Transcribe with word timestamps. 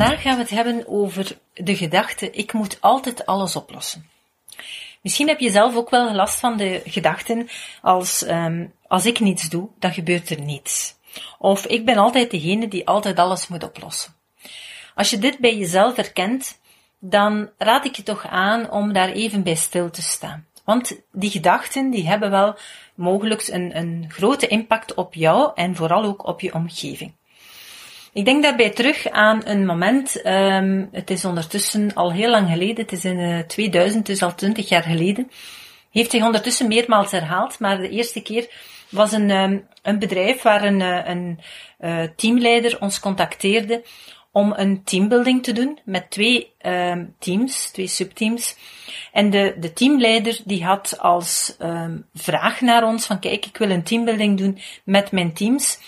Vandaag 0.00 0.22
gaan 0.22 0.34
we 0.36 0.42
het 0.42 0.50
hebben 0.50 0.88
over 0.88 1.38
de 1.54 1.76
gedachte: 1.76 2.30
ik 2.30 2.52
moet 2.52 2.80
altijd 2.80 3.26
alles 3.26 3.56
oplossen. 3.56 4.08
Misschien 5.00 5.28
heb 5.28 5.40
je 5.40 5.50
zelf 5.50 5.76
ook 5.76 5.90
wel 5.90 6.14
last 6.14 6.40
van 6.40 6.56
de 6.56 6.82
gedachten 6.84 7.48
als 7.82 8.28
um, 8.28 8.72
als 8.86 9.06
ik 9.06 9.20
niets 9.20 9.48
doe, 9.48 9.68
dan 9.78 9.92
gebeurt 9.92 10.30
er 10.30 10.40
niets. 10.40 10.94
Of 11.38 11.66
ik 11.66 11.84
ben 11.84 11.96
altijd 11.96 12.30
degene 12.30 12.68
die 12.68 12.86
altijd 12.86 13.18
alles 13.18 13.48
moet 13.48 13.62
oplossen. 13.62 14.14
Als 14.94 15.10
je 15.10 15.18
dit 15.18 15.38
bij 15.38 15.56
jezelf 15.56 15.96
herkent, 15.96 16.58
dan 16.98 17.50
raad 17.58 17.84
ik 17.84 17.96
je 17.96 18.02
toch 18.02 18.26
aan 18.26 18.70
om 18.70 18.92
daar 18.92 19.08
even 19.08 19.42
bij 19.42 19.54
stil 19.54 19.90
te 19.90 20.02
staan. 20.02 20.46
Want 20.64 21.00
die 21.12 21.30
gedachten 21.30 21.90
die 21.90 22.08
hebben 22.08 22.30
wel 22.30 22.56
mogelijk 22.94 23.48
een, 23.48 23.76
een 23.76 24.04
grote 24.08 24.46
impact 24.46 24.94
op 24.94 25.14
jou 25.14 25.50
en 25.54 25.76
vooral 25.76 26.04
ook 26.04 26.26
op 26.26 26.40
je 26.40 26.54
omgeving. 26.54 27.12
Ik 28.12 28.24
denk 28.24 28.42
daarbij 28.42 28.70
terug 28.70 29.08
aan 29.08 29.40
een 29.44 29.66
moment, 29.66 30.26
um, 30.26 30.88
het 30.92 31.10
is 31.10 31.24
ondertussen 31.24 31.94
al 31.94 32.12
heel 32.12 32.30
lang 32.30 32.48
geleden, 32.48 32.76
het 32.76 32.92
is 32.92 33.04
in 33.04 33.18
uh, 33.18 33.38
2000, 33.38 34.06
dus 34.06 34.22
al 34.22 34.34
20 34.34 34.68
jaar 34.68 34.82
geleden, 34.82 35.30
heeft 35.90 36.10
zich 36.10 36.22
ondertussen 36.22 36.68
meermaals 36.68 37.10
herhaald, 37.10 37.58
maar 37.58 37.78
de 37.78 37.88
eerste 37.88 38.22
keer 38.22 38.48
was 38.88 39.12
een, 39.12 39.30
um, 39.30 39.66
een 39.82 39.98
bedrijf 39.98 40.42
waar 40.42 40.64
een, 40.64 40.80
uh, 40.80 41.00
een 41.04 41.38
uh, 41.80 42.02
teamleider 42.16 42.80
ons 42.80 43.00
contacteerde 43.00 43.82
om 44.32 44.52
een 44.56 44.84
teambuilding 44.84 45.42
te 45.42 45.52
doen 45.52 45.78
met 45.84 46.10
twee 46.10 46.52
um, 46.66 47.14
teams, 47.18 47.70
twee 47.70 47.86
subteams. 47.86 48.56
En 49.12 49.30
de, 49.30 49.56
de 49.60 49.72
teamleider 49.72 50.40
die 50.44 50.64
had 50.64 50.98
als 50.98 51.56
vraag 52.14 52.60
naar 52.60 52.84
ons 52.84 53.06
van 53.06 53.18
kijk, 53.18 53.46
ik 53.46 53.56
wil 53.56 53.70
een 53.70 53.82
teambuilding 53.82 54.38
doen 54.38 54.58
met 54.84 55.12
mijn 55.12 55.32
teams. 55.32 55.78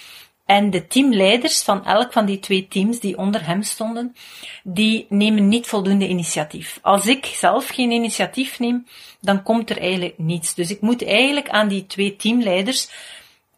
En 0.52 0.70
de 0.70 0.86
teamleiders 0.86 1.62
van 1.62 1.84
elk 1.84 2.12
van 2.12 2.26
die 2.26 2.38
twee 2.38 2.68
teams 2.68 3.00
die 3.00 3.18
onder 3.18 3.46
hem 3.46 3.62
stonden, 3.62 4.16
die 4.62 5.06
nemen 5.08 5.48
niet 5.48 5.66
voldoende 5.66 6.08
initiatief. 6.08 6.78
Als 6.82 7.06
ik 7.06 7.24
zelf 7.24 7.68
geen 7.68 7.90
initiatief 7.90 8.58
neem, 8.58 8.86
dan 9.20 9.42
komt 9.42 9.70
er 9.70 9.78
eigenlijk 9.78 10.18
niets. 10.18 10.54
Dus 10.54 10.70
ik 10.70 10.80
moet 10.80 11.04
eigenlijk 11.04 11.48
aan 11.48 11.68
die 11.68 11.86
twee 11.86 12.16
teamleiders 12.16 12.90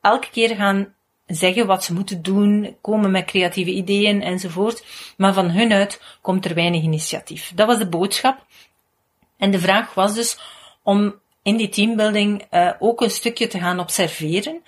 elke 0.00 0.30
keer 0.30 0.56
gaan 0.56 0.94
zeggen 1.26 1.66
wat 1.66 1.84
ze 1.84 1.94
moeten 1.94 2.22
doen, 2.22 2.76
komen 2.80 3.10
met 3.10 3.24
creatieve 3.24 3.70
ideeën 3.70 4.22
enzovoort. 4.22 4.84
Maar 5.16 5.32
van 5.32 5.50
hun 5.50 5.72
uit 5.72 6.02
komt 6.20 6.44
er 6.44 6.54
weinig 6.54 6.82
initiatief. 6.82 7.52
Dat 7.54 7.66
was 7.66 7.78
de 7.78 7.88
boodschap. 7.88 8.46
En 9.38 9.50
de 9.50 9.58
vraag 9.58 9.94
was 9.94 10.14
dus 10.14 10.38
om 10.82 11.14
in 11.42 11.56
die 11.56 11.68
teambuilding 11.68 12.44
uh, 12.50 12.70
ook 12.78 13.00
een 13.00 13.10
stukje 13.10 13.46
te 13.46 13.58
gaan 13.58 13.80
observeren. 13.80 14.62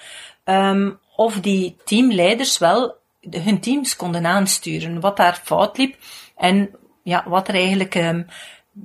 Um, 0.45 0.99
of 1.17 1.41
die 1.41 1.77
teamleiders 1.85 2.59
wel 2.59 2.95
hun 3.31 3.61
teams 3.61 3.97
konden 3.97 4.27
aansturen, 4.27 5.01
wat 5.01 5.17
daar 5.17 5.41
fout 5.45 5.79
liep 5.79 5.97
en 6.37 6.71
ja, 7.03 7.25
wat 7.29 7.49
er 7.49 7.55
eigenlijk 7.55 7.95
um, 7.95 8.27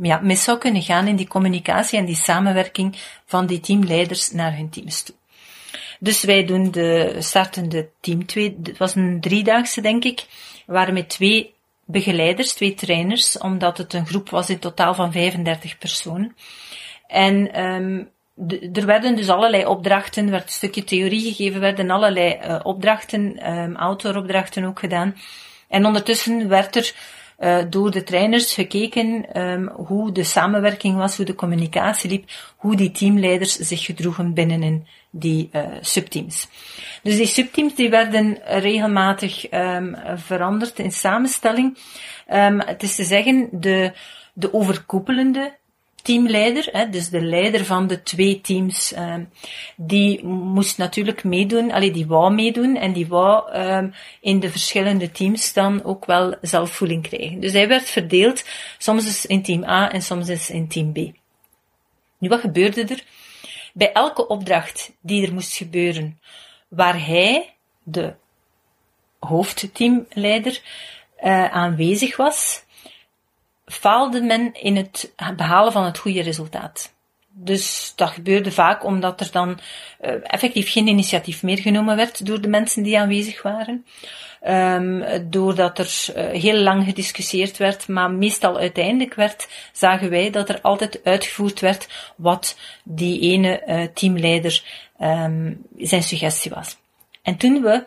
ja, 0.01 0.19
mis 0.19 0.44
zou 0.44 0.57
kunnen 0.57 0.81
gaan 0.81 1.07
in 1.07 1.16
die 1.16 1.28
communicatie 1.28 2.00
en 2.00 2.06
die 2.06 2.16
samenwerking 2.16 2.95
van 3.25 3.45
die 3.45 3.59
teamleiders 3.59 4.31
naar 4.31 4.56
hun 4.56 4.69
teams 4.69 5.03
toe. 5.03 5.16
Dus 6.00 6.23
wij 6.23 6.45
doen 6.45 6.72
de, 6.72 7.16
starten 7.19 7.69
de 7.69 7.89
team 8.00 8.25
twee, 8.25 8.57
het 8.63 8.77
was 8.77 8.95
een 8.95 9.22
driedaagse 9.22 9.81
denk 9.81 10.03
ik, 10.03 10.25
waren 10.66 10.94
met 10.94 11.09
twee 11.09 11.53
begeleiders, 11.85 12.53
twee 12.53 12.73
trainers, 12.73 13.38
omdat 13.38 13.77
het 13.77 13.94
een 13.94 14.06
groep 14.06 14.29
was 14.29 14.50
in 14.50 14.59
totaal 14.59 14.94
van 14.94 15.11
35 15.11 15.77
personen. 15.77 16.35
En 17.07 17.63
um, 17.63 18.09
er 18.74 18.85
werden 18.85 19.16
dus 19.16 19.29
allerlei 19.29 19.66
opdrachten, 19.66 20.29
werd 20.29 20.44
een 20.44 20.50
stukje 20.50 20.84
theorie 20.84 21.22
gegeven, 21.22 21.59
werden 21.59 21.90
allerlei 21.90 22.40
uh, 22.47 22.59
opdrachten, 22.63 23.52
um, 23.52 23.75
outdooropdrachten 23.75 24.63
ook 24.63 24.79
gedaan. 24.79 25.16
En 25.68 25.85
ondertussen 25.85 26.47
werd 26.47 26.75
er 26.75 26.94
uh, 27.40 27.57
door 27.69 27.91
de 27.91 28.03
trainers 28.03 28.53
gekeken 28.53 29.40
um, 29.41 29.68
hoe 29.68 30.12
de 30.12 30.24
samenwerking 30.24 30.97
was, 30.97 31.18
hoe 31.18 31.25
de 31.25 31.35
communicatie 31.35 32.09
liep, 32.09 32.30
hoe 32.56 32.75
die 32.75 32.91
teamleiders 32.91 33.56
zich 33.56 33.85
gedroegen 33.85 34.34
binnenin 34.34 34.88
die 35.09 35.50
uh, 35.51 35.62
subteams. 35.81 36.47
Dus 37.03 37.18
die 37.18 37.25
subteams 37.25 37.75
die 37.75 37.90
werden 37.90 38.38
regelmatig 38.46 39.51
um, 39.51 39.97
veranderd 40.16 40.80
in 40.80 40.91
samenstelling. 40.91 41.78
Het 42.66 42.84
is 42.84 42.96
te 42.96 43.03
zeggen, 43.03 43.50
de, 43.51 43.91
de 44.34 44.53
overkoepelende 44.53 45.59
teamleider, 46.01 46.91
dus 46.91 47.09
de 47.09 47.22
leider 47.22 47.66
van 47.66 47.88
de 47.88 48.03
twee 48.03 48.41
teams, 48.41 48.95
um, 48.97 49.29
die 49.75 50.25
moest 50.25 50.78
natuurlijk 50.78 51.23
meedoen, 51.23 51.72
allee, 51.72 51.91
die 51.91 52.07
wou 52.07 52.34
meedoen 52.34 52.75
en 52.75 52.94
die 52.94 53.07
wou 53.07 53.56
um, 53.56 53.94
in 54.22 54.39
de 54.39 54.51
verschillende 54.51 55.12
teams 55.12 55.53
dan 55.53 55.84
ook 55.84 56.06
wel 56.06 56.35
zelfvoeling 56.41 57.07
krijgen. 57.07 57.39
Dus 57.39 57.53
hij 57.53 57.67
werd 57.67 57.89
verdeeld, 57.89 58.44
soms 58.78 59.06
is 59.06 59.25
in 59.25 59.44
team 59.44 59.63
A 59.63 59.91
en 59.91 60.01
soms 60.01 60.29
is 60.29 60.50
in 60.50 60.67
team 60.67 60.94
B. 60.94 60.97
Nu, 62.18 62.29
wat 62.29 62.39
gebeurde 62.39 62.83
er? 62.83 63.03
Bij 63.73 63.91
elke 63.91 64.28
opdracht 64.28 64.91
die 65.01 65.25
er 65.25 65.33
moest 65.33 65.56
gebeuren, 65.56 66.19
waar 66.68 67.06
hij, 67.06 67.53
de 67.83 68.13
hoofdteamleider, 69.19 70.62
uh, 71.23 71.51
aanwezig 71.51 72.18
was, 72.18 72.63
faalde 73.71 74.21
men 74.21 74.53
in 74.53 74.75
het 74.75 75.13
behalen 75.35 75.71
van 75.71 75.83
het 75.83 75.97
goede 75.97 76.21
resultaat. 76.21 76.93
Dus 77.33 77.93
dat 77.95 78.09
gebeurde 78.09 78.51
vaak 78.51 78.83
omdat 78.83 79.19
er 79.19 79.29
dan 79.31 79.49
uh, 80.01 80.13
effectief 80.23 80.71
geen 80.71 80.87
initiatief 80.87 81.43
meer 81.43 81.57
genomen 81.57 81.95
werd 81.95 82.25
door 82.25 82.41
de 82.41 82.47
mensen 82.47 82.83
die 82.83 82.99
aanwezig 82.99 83.41
waren. 83.41 83.85
Um, 84.47 85.03
doordat 85.29 85.79
er 85.79 86.05
uh, 86.15 86.41
heel 86.41 86.55
lang 86.55 86.85
gediscussieerd 86.85 87.57
werd, 87.57 87.87
maar 87.87 88.11
meestal 88.11 88.57
uiteindelijk 88.57 89.13
werd, 89.13 89.47
zagen 89.71 90.09
wij 90.09 90.29
dat 90.29 90.49
er 90.49 90.61
altijd 90.61 91.01
uitgevoerd 91.03 91.59
werd 91.59 92.11
wat 92.15 92.57
die 92.83 93.19
ene 93.19 93.63
uh, 93.67 93.83
teamleider 93.93 94.63
um, 95.01 95.65
zijn 95.77 96.03
suggestie 96.03 96.51
was. 96.51 96.77
En 97.21 97.38
toen 97.38 97.61
we 97.61 97.83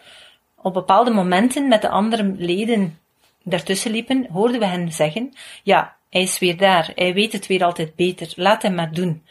op 0.56 0.74
bepaalde 0.74 1.10
momenten 1.10 1.68
met 1.68 1.82
de 1.82 1.88
andere 1.88 2.34
leden 2.36 2.98
daartussen 3.44 3.90
liepen, 3.90 4.26
hoorden 4.30 4.58
we 4.58 4.66
hen 4.66 4.92
zeggen, 4.92 5.32
ja, 5.62 5.96
hij 6.10 6.22
is 6.22 6.38
weer 6.38 6.56
daar, 6.56 6.92
hij 6.94 7.14
weet 7.14 7.32
het 7.32 7.46
weer 7.46 7.64
altijd 7.64 7.94
beter, 7.94 8.32
laat 8.36 8.62
hem 8.62 8.74
maar 8.74 8.92
doen. 8.92 9.22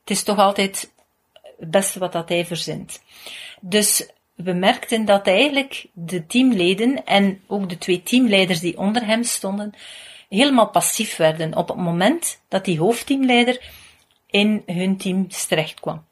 Het 0.00 0.10
is 0.10 0.22
toch 0.22 0.38
altijd 0.38 0.92
het 1.58 1.70
beste 1.70 1.98
wat 1.98 2.12
dat 2.12 2.28
hij 2.28 2.46
verzint. 2.46 3.02
Dus 3.60 4.08
we 4.34 4.52
merkten 4.52 5.04
dat 5.04 5.26
eigenlijk 5.26 5.86
de 5.92 6.26
teamleden 6.26 7.04
en 7.04 7.40
ook 7.46 7.68
de 7.68 7.78
twee 7.78 8.02
teamleiders 8.02 8.60
die 8.60 8.78
onder 8.78 9.06
hem 9.06 9.22
stonden, 9.22 9.74
helemaal 10.28 10.70
passief 10.70 11.16
werden 11.16 11.56
op 11.56 11.68
het 11.68 11.76
moment 11.76 12.40
dat 12.48 12.64
die 12.64 12.78
hoofdteamleider 12.78 13.60
in 14.30 14.62
hun 14.66 14.96
team 14.96 15.28
terecht 15.28 15.80
kwam. 15.80 16.04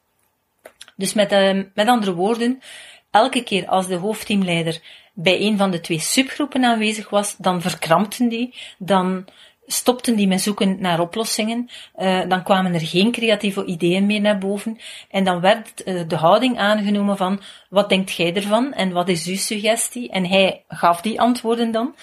Dus 0.97 1.12
met, 1.12 1.33
uh, 1.33 1.62
met 1.75 1.89
andere 1.89 2.15
woorden, 2.15 2.62
elke 3.11 3.43
keer 3.43 3.67
als 3.69 3.87
de 3.87 3.97
hoofdteamleider 3.97 4.81
bij 5.14 5.40
een 5.40 5.56
van 5.56 5.70
de 5.70 5.81
twee 5.81 5.99
subgroepen 5.99 6.64
aanwezig 6.64 7.11
was, 7.11 7.37
dan 7.38 7.61
verkrampten 7.61 8.28
die, 8.28 8.55
dan 8.78 9.25
stopten 9.66 10.16
die 10.16 10.26
met 10.26 10.40
zoeken 10.40 10.81
naar 10.81 11.00
oplossingen, 11.00 11.69
uh, 11.96 12.28
dan 12.28 12.43
kwamen 12.43 12.75
er 12.75 12.81
geen 12.81 13.12
creatieve 13.12 13.64
ideeën 13.64 14.06
meer 14.06 14.20
naar 14.20 14.38
boven 14.38 14.78
en 15.11 15.25
dan 15.25 15.40
werd 15.40 15.82
uh, 15.84 16.02
de 16.08 16.16
houding 16.16 16.58
aangenomen 16.58 17.16
van 17.16 17.40
wat 17.69 17.88
denkt 17.88 18.12
jij 18.12 18.34
ervan 18.34 18.72
en 18.72 18.93
wat 18.93 19.08
is 19.08 19.26
uw 19.26 19.37
suggestie 19.37 20.11
en 20.11 20.26
hij 20.26 20.64
gaf 20.69 21.00
die 21.00 21.20
antwoorden 21.20 21.70
dan, 21.70 21.94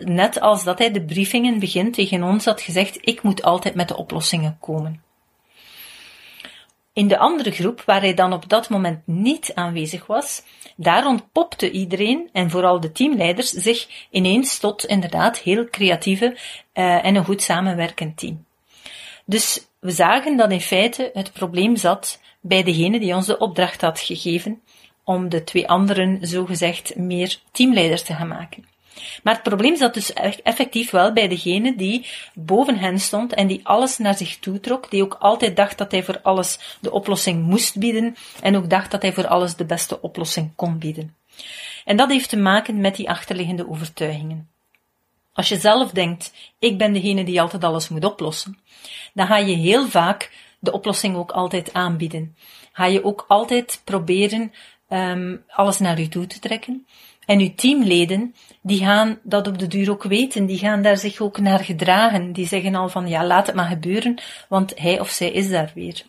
net 0.00 0.40
als 0.40 0.64
dat 0.64 0.78
hij 0.78 0.90
de 0.90 1.04
briefingen 1.04 1.58
begint 1.58 1.94
tegen 1.94 2.22
ons 2.22 2.44
had 2.44 2.60
gezegd 2.60 2.98
ik 3.00 3.22
moet 3.22 3.42
altijd 3.42 3.74
met 3.74 3.88
de 3.88 3.96
oplossingen 3.96 4.56
komen. 4.60 5.03
In 6.94 7.08
de 7.08 7.18
andere 7.18 7.50
groep, 7.50 7.82
waar 7.86 8.00
hij 8.00 8.14
dan 8.14 8.32
op 8.32 8.48
dat 8.48 8.68
moment 8.68 9.06
niet 9.06 9.54
aanwezig 9.54 10.06
was, 10.06 10.42
daar 10.76 11.06
ontpopte 11.06 11.70
iedereen, 11.70 12.28
en 12.32 12.50
vooral 12.50 12.80
de 12.80 12.92
teamleiders, 12.92 13.50
zich 13.50 14.06
ineens 14.10 14.58
tot 14.58 14.84
inderdaad 14.84 15.38
heel 15.38 15.68
creatieve 15.70 16.36
uh, 16.74 17.04
en 17.04 17.14
een 17.14 17.24
goed 17.24 17.42
samenwerkend 17.42 18.16
team. 18.16 18.44
Dus 19.24 19.66
we 19.80 19.90
zagen 19.90 20.36
dat 20.36 20.52
in 20.52 20.60
feite 20.60 21.10
het 21.12 21.32
probleem 21.32 21.76
zat 21.76 22.20
bij 22.40 22.62
degene 22.62 23.00
die 23.00 23.14
ons 23.14 23.26
de 23.26 23.38
opdracht 23.38 23.80
had 23.80 24.00
gegeven 24.00 24.62
om 25.04 25.28
de 25.28 25.44
twee 25.44 25.68
anderen 25.68 26.26
zogezegd 26.26 26.96
meer 26.96 27.38
teamleiders 27.50 28.02
te 28.02 28.14
gaan 28.14 28.28
maken. 28.28 28.73
Maar 29.22 29.34
het 29.34 29.42
probleem 29.42 29.76
zat 29.76 29.94
dus 29.94 30.12
effectief 30.42 30.90
wel 30.90 31.12
bij 31.12 31.28
degene 31.28 31.76
die 31.76 32.06
boven 32.34 32.78
hen 32.78 33.00
stond 33.00 33.34
en 33.34 33.46
die 33.46 33.60
alles 33.62 33.98
naar 33.98 34.16
zich 34.16 34.38
toe 34.38 34.60
trok, 34.60 34.90
die 34.90 35.02
ook 35.02 35.16
altijd 35.18 35.56
dacht 35.56 35.78
dat 35.78 35.90
hij 35.90 36.04
voor 36.04 36.20
alles 36.22 36.58
de 36.80 36.90
oplossing 36.90 37.42
moest 37.42 37.78
bieden 37.78 38.16
en 38.40 38.56
ook 38.56 38.70
dacht 38.70 38.90
dat 38.90 39.02
hij 39.02 39.12
voor 39.12 39.26
alles 39.26 39.56
de 39.56 39.64
beste 39.64 40.00
oplossing 40.00 40.52
kon 40.56 40.78
bieden. 40.78 41.16
En 41.84 41.96
dat 41.96 42.10
heeft 42.10 42.28
te 42.28 42.36
maken 42.36 42.80
met 42.80 42.96
die 42.96 43.10
achterliggende 43.10 43.68
overtuigingen. 43.68 44.48
Als 45.32 45.48
je 45.48 45.58
zelf 45.58 45.90
denkt, 45.90 46.32
ik 46.58 46.78
ben 46.78 46.92
degene 46.92 47.24
die 47.24 47.40
altijd 47.40 47.64
alles 47.64 47.88
moet 47.88 48.04
oplossen, 48.04 48.58
dan 49.12 49.26
ga 49.26 49.36
je 49.36 49.56
heel 49.56 49.88
vaak 49.88 50.30
de 50.58 50.72
oplossing 50.72 51.16
ook 51.16 51.30
altijd 51.30 51.72
aanbieden. 51.72 52.36
Ga 52.72 52.84
je 52.84 53.04
ook 53.04 53.24
altijd 53.28 53.80
proberen 53.84 54.52
um, 54.88 55.44
alles 55.48 55.78
naar 55.78 56.00
je 56.00 56.08
toe 56.08 56.26
te 56.26 56.38
trekken. 56.38 56.86
En 57.26 57.38
uw 57.38 57.54
teamleden, 57.54 58.34
die 58.62 58.78
gaan 58.78 59.18
dat 59.22 59.46
op 59.46 59.58
de 59.58 59.66
duur 59.66 59.90
ook 59.90 60.02
weten, 60.02 60.46
die 60.46 60.58
gaan 60.58 60.82
daar 60.82 60.98
zich 60.98 61.20
ook 61.20 61.38
naar 61.38 61.64
gedragen. 61.64 62.32
Die 62.32 62.46
zeggen 62.46 62.74
al 62.74 62.88
van, 62.88 63.08
ja, 63.08 63.26
laat 63.26 63.46
het 63.46 63.56
maar 63.56 63.68
gebeuren, 63.68 64.20
want 64.48 64.78
hij 64.78 65.00
of 65.00 65.08
zij 65.08 65.30
is 65.30 65.50
daar 65.50 65.72
weer. 65.74 66.02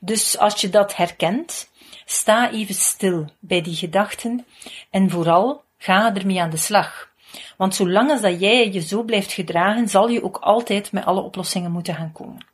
Dus 0.00 0.38
als 0.38 0.60
je 0.60 0.68
dat 0.68 0.96
herkent, 0.96 1.70
sta 2.04 2.50
even 2.50 2.74
stil 2.74 3.28
bij 3.40 3.60
die 3.60 3.74
gedachten 3.74 4.46
en 4.90 5.10
vooral 5.10 5.62
ga 5.78 6.14
ermee 6.14 6.40
aan 6.40 6.50
de 6.50 6.56
slag. 6.56 7.12
Want 7.56 7.74
zolang 7.74 8.10
als 8.10 8.20
dat 8.20 8.40
jij 8.40 8.72
je 8.72 8.80
zo 8.80 9.02
blijft 9.02 9.32
gedragen, 9.32 9.88
zal 9.88 10.08
je 10.08 10.24
ook 10.24 10.36
altijd 10.36 10.92
met 10.92 11.04
alle 11.04 11.20
oplossingen 11.20 11.72
moeten 11.72 11.94
gaan 11.94 12.12
komen. 12.12 12.46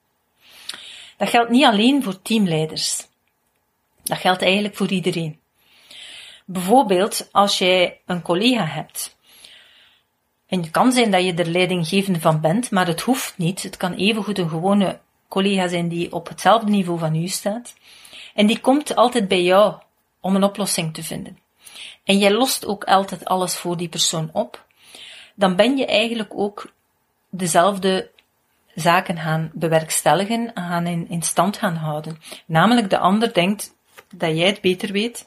Dat 1.17 1.29
geldt 1.29 1.51
niet 1.51 1.65
alleen 1.65 2.03
voor 2.03 2.23
teamleiders. 2.23 3.07
Dat 4.03 4.19
geldt 4.19 4.43
eigenlijk 4.43 4.77
voor 4.77 4.91
iedereen. 4.91 5.39
Bijvoorbeeld 6.53 7.29
als 7.33 7.59
jij 7.59 8.01
een 8.07 8.23
collega 8.23 8.65
hebt. 8.65 9.17
En 10.47 10.61
het 10.61 10.71
kan 10.71 10.93
zijn 10.93 11.11
dat 11.11 11.25
je 11.25 11.35
er 11.35 11.47
leidinggevende 11.47 12.21
van 12.21 12.41
bent, 12.41 12.71
maar 12.71 12.87
het 12.87 13.01
hoeft 13.01 13.39
niet. 13.39 13.63
Het 13.63 13.77
kan 13.77 13.93
evengoed 13.93 14.39
een 14.39 14.49
gewone 14.49 14.99
collega 15.29 15.69
zijn 15.69 15.89
die 15.89 16.13
op 16.13 16.29
hetzelfde 16.29 16.71
niveau 16.71 16.99
van 16.99 17.15
u 17.15 17.29
staat. 17.29 17.75
En 18.35 18.47
die 18.47 18.61
komt 18.61 18.97
altijd 18.97 19.29
bij 19.29 19.43
jou 19.43 19.75
om 20.21 20.35
een 20.37 20.45
oplossing 20.45 20.95
te 20.95 21.03
vinden. 21.03 21.39
En 22.05 22.19
jij 22.19 22.33
lost 22.33 22.67
ook 22.67 22.85
altijd 22.85 23.25
alles 23.25 23.57
voor 23.57 23.77
die 23.77 23.89
persoon 23.89 24.31
op. 24.33 24.67
Dan 25.35 25.57
ben 25.57 25.77
je 25.77 25.87
eigenlijk 25.87 26.33
ook 26.35 26.73
dezelfde 27.29 28.11
zaken 28.75 29.19
gaan 29.19 29.51
bewerkstelligen, 29.55 30.51
gaan 30.55 30.87
in, 30.87 31.09
in 31.09 31.23
stand 31.23 31.57
gaan 31.57 31.77
houden. 31.77 32.19
Namelijk 32.47 32.91
de 32.91 32.99
ander 32.99 33.35
denkt 33.35 33.75
dat 34.15 34.37
jij 34.37 34.47
het 34.47 34.61
beter 34.61 34.93
weet 34.93 35.27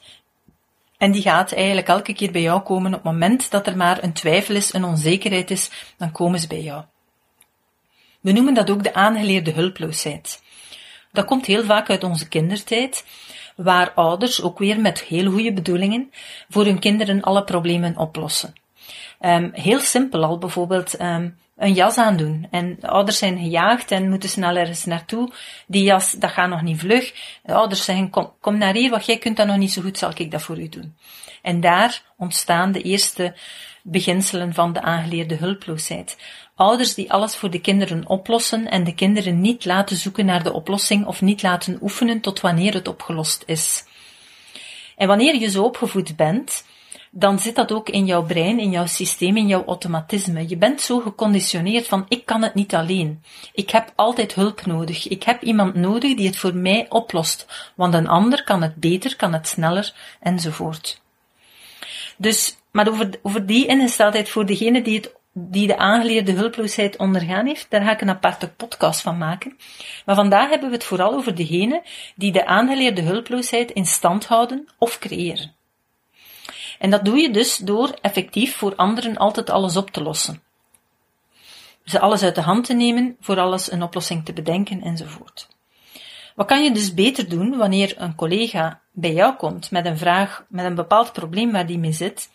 en 1.04 1.12
die 1.12 1.22
gaat 1.22 1.52
eigenlijk 1.54 1.88
elke 1.88 2.14
keer 2.14 2.32
bij 2.32 2.42
jou 2.42 2.62
komen 2.62 2.94
op 2.94 3.04
het 3.04 3.12
moment 3.12 3.52
dat 3.52 3.68
er 3.68 3.78
maar 3.78 4.04
een 4.04 4.14
twijfel 4.14 4.56
is, 4.56 4.74
een 4.74 4.84
onzekerheid 4.84 5.52
is, 5.52 5.70
dan 5.98 6.12
komen 6.12 6.40
ze 6.40 6.48
bij 6.48 6.62
jou. 6.62 6.84
We 8.22 8.32
noemen 8.32 8.54
dat 8.54 8.70
ook 8.70 8.84
de 8.84 8.94
aangeleerde 8.94 9.52
hulploosheid. 9.52 10.42
Dat 11.12 11.26
komt 11.26 11.46
heel 11.46 11.64
vaak 11.64 11.90
uit 11.90 12.04
onze 12.04 12.28
kindertijd, 12.28 13.06
waar 13.56 13.92
ouders 13.92 14.42
ook 14.42 14.60
weer 14.60 14.80
met 14.80 15.02
heel 15.02 15.32
goede 15.32 15.54
bedoelingen 15.54 16.12
voor 16.50 16.66
hun 16.66 16.80
kinderen 16.80 17.22
alle 17.22 17.44
problemen 17.44 17.98
oplossen. 17.98 18.54
Um, 19.22 19.50
heel 19.54 19.80
simpel 19.80 20.24
al, 20.24 20.38
bijvoorbeeld 20.38 21.02
um, 21.02 21.38
een 21.56 21.74
jas 21.74 21.98
aandoen. 21.98 22.48
En 22.52 22.78
de 22.80 22.88
ouders 22.88 23.18
zijn 23.18 23.38
gejaagd 23.38 23.92
en 23.92 24.10
moeten 24.10 24.30
snel 24.30 24.56
ergens 24.56 24.86
naartoe. 24.86 25.32
Die 25.68 25.84
jas, 25.84 26.12
dat 26.12 26.32
gaat 26.32 26.50
nog 26.50 26.62
niet 26.62 26.80
vlug. 26.80 27.14
De 27.44 27.54
ouders 27.54 27.84
zeggen, 27.84 28.10
kom, 28.10 28.34
kom 28.40 28.58
naar 28.58 28.74
hier, 28.74 28.90
wat 28.90 29.06
jij 29.06 29.18
kunt 29.18 29.38
dat 29.38 29.48
nog 29.48 29.58
niet 29.58 29.72
zo 29.72 29.82
goed, 29.82 29.98
zal 29.98 30.12
ik 30.16 30.32
dat 30.32 30.42
voor 30.42 30.60
u 30.60 30.70
doen. 30.70 30.96
En 31.42 31.62
daar 31.62 32.02
ontstaan 32.18 32.72
de 32.72 32.82
eerste 32.82 33.36
beginselen 33.84 34.54
van 34.54 34.74
de 34.74 34.82
aangeleerde 34.82 35.36
hulploosheid. 35.36 36.18
Ouders 36.56 36.94
die 36.94 37.12
alles 37.12 37.36
voor 37.36 37.50
de 37.50 37.62
kinderen 37.62 38.08
oplossen 38.08 38.70
en 38.70 38.84
de 38.84 38.96
kinderen 38.96 39.42
niet 39.42 39.66
laten 39.66 39.98
zoeken 39.98 40.26
naar 40.26 40.44
de 40.44 40.54
oplossing 40.54 41.06
of 41.06 41.22
niet 41.22 41.44
laten 41.44 41.78
oefenen 41.82 42.22
tot 42.22 42.42
wanneer 42.42 42.74
het 42.74 42.88
opgelost 42.88 43.44
is. 43.46 43.86
En 44.96 45.08
wanneer 45.08 45.36
je 45.36 45.50
zo 45.50 45.64
opgevoed 45.64 46.16
bent, 46.16 46.66
dan 47.16 47.40
zit 47.40 47.56
dat 47.56 47.72
ook 47.72 47.90
in 47.90 48.06
jouw 48.06 48.24
brein, 48.24 48.60
in 48.60 48.70
jouw 48.70 48.86
systeem, 48.86 49.38
in 49.38 49.48
jouw 49.48 49.66
automatisme. 49.66 50.50
Je 50.50 50.58
bent 50.58 50.82
zo 50.82 51.00
geconditioneerd 51.00 51.88
van 51.88 52.06
ik 52.08 52.26
kan 52.26 52.42
het 52.42 52.54
niet 52.54 52.76
alleen. 52.76 53.24
Ik 53.54 53.70
heb 53.70 53.94
altijd 53.96 54.34
hulp 54.34 54.66
nodig. 54.66 55.08
Ik 55.08 55.24
heb 55.24 55.42
iemand 55.42 55.76
nodig 55.76 56.16
die 56.16 56.26
het 56.26 56.38
voor 56.38 56.56
mij 56.56 56.86
oplost, 56.90 57.72
want 57.76 57.94
een 57.94 58.08
ander 58.08 58.44
kan 58.44 58.62
het 58.62 58.76
beter, 58.76 59.16
kan 59.16 59.34
het 59.34 59.48
sneller 59.48 59.94
enzovoort. 60.20 61.02
Dus, 62.18 62.58
maar 62.72 62.90
over, 62.90 63.10
over 63.22 63.46
die 63.46 63.66
ingesteldheid 63.66 64.30
voor 64.30 64.46
degene 64.46 64.82
die 64.82 64.96
het 64.96 65.14
die 65.36 65.68
de 65.68 65.78
aangeleerde 65.78 66.32
hulploosheid 66.32 66.98
ondergaan 66.98 67.46
heeft, 67.46 67.66
daar 67.70 67.82
ga 67.82 67.92
ik 67.92 68.02
een 68.02 68.10
aparte 68.10 68.50
podcast 68.50 69.02
van 69.02 69.18
maken. 69.18 69.58
Maar 70.06 70.16
vandaag 70.16 70.50
hebben 70.50 70.70
we 70.70 70.76
het 70.76 70.84
vooral 70.84 71.14
over 71.14 71.36
degene 71.36 71.84
die 72.16 72.32
de 72.32 72.46
aangeleerde 72.46 73.02
hulploosheid 73.02 73.72
in 73.72 73.86
stand 73.86 74.26
houden 74.26 74.68
of 74.78 75.00
creëren. 75.00 75.56
En 76.80 76.90
dat 76.90 77.06
doe 77.06 77.18
je 77.18 77.32
dus 77.32 77.58
door 77.58 77.98
effectief 78.02 78.56
voor 78.56 78.76
anderen 78.76 79.18
altijd 79.18 79.50
alles 79.50 79.78
op 79.78 79.92
te 79.92 80.04
lossen. 80.04 80.42
Ze 81.84 82.00
alles 82.00 82.24
uit 82.24 82.36
de 82.36 82.42
hand 82.42 82.66
te 82.66 82.74
nemen, 82.74 83.18
voor 83.20 83.40
alles 83.40 83.72
een 83.72 83.84
oplossing 83.84 84.26
te 84.26 84.34
bedenken 84.34 84.82
enzovoort. 84.82 85.48
Wat 86.36 86.48
kan 86.48 86.64
je 86.64 86.72
dus 86.72 86.94
beter 86.94 87.30
doen 87.30 87.58
wanneer 87.58 87.94
een 87.98 88.16
collega 88.16 88.82
bij 88.92 89.14
jou 89.14 89.36
komt 89.36 89.72
met 89.72 89.86
een 89.86 89.98
vraag, 89.98 90.46
met 90.50 90.66
een 90.66 90.76
bepaald 90.76 91.14
probleem 91.14 91.52
waar 91.52 91.66
die 91.66 91.78
mee 91.78 91.92
zit, 91.92 92.30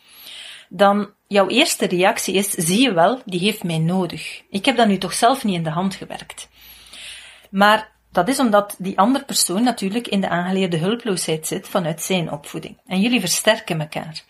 dan 0.68 1.10
jouw 1.26 1.48
eerste 1.48 1.86
reactie 1.86 2.34
is, 2.34 2.50
zie 2.50 2.82
je 2.82 2.92
wel, 2.92 3.20
die 3.24 3.40
heeft 3.40 3.64
mij 3.64 3.78
nodig. 3.78 4.42
Ik 4.50 4.64
heb 4.64 4.76
dat 4.76 4.86
nu 4.86 4.98
toch 4.98 5.12
zelf 5.12 5.44
niet 5.44 5.54
in 5.54 5.62
de 5.62 5.70
hand 5.70 5.94
gewerkt. 5.94 6.48
Maar 7.50 7.92
dat 8.18 8.28
is 8.28 8.38
omdat 8.38 8.74
die 8.78 8.98
andere 8.98 9.24
persoon 9.24 9.62
natuurlijk 9.62 10.08
in 10.08 10.20
de 10.20 10.28
aangeleerde 10.28 10.76
hulploosheid 10.76 11.46
zit 11.46 11.68
vanuit 11.68 12.02
zijn 12.02 12.32
opvoeding. 12.32 12.76
En 12.86 13.00
jullie 13.00 13.20
versterken 13.20 13.80
elkaar. 13.80 14.22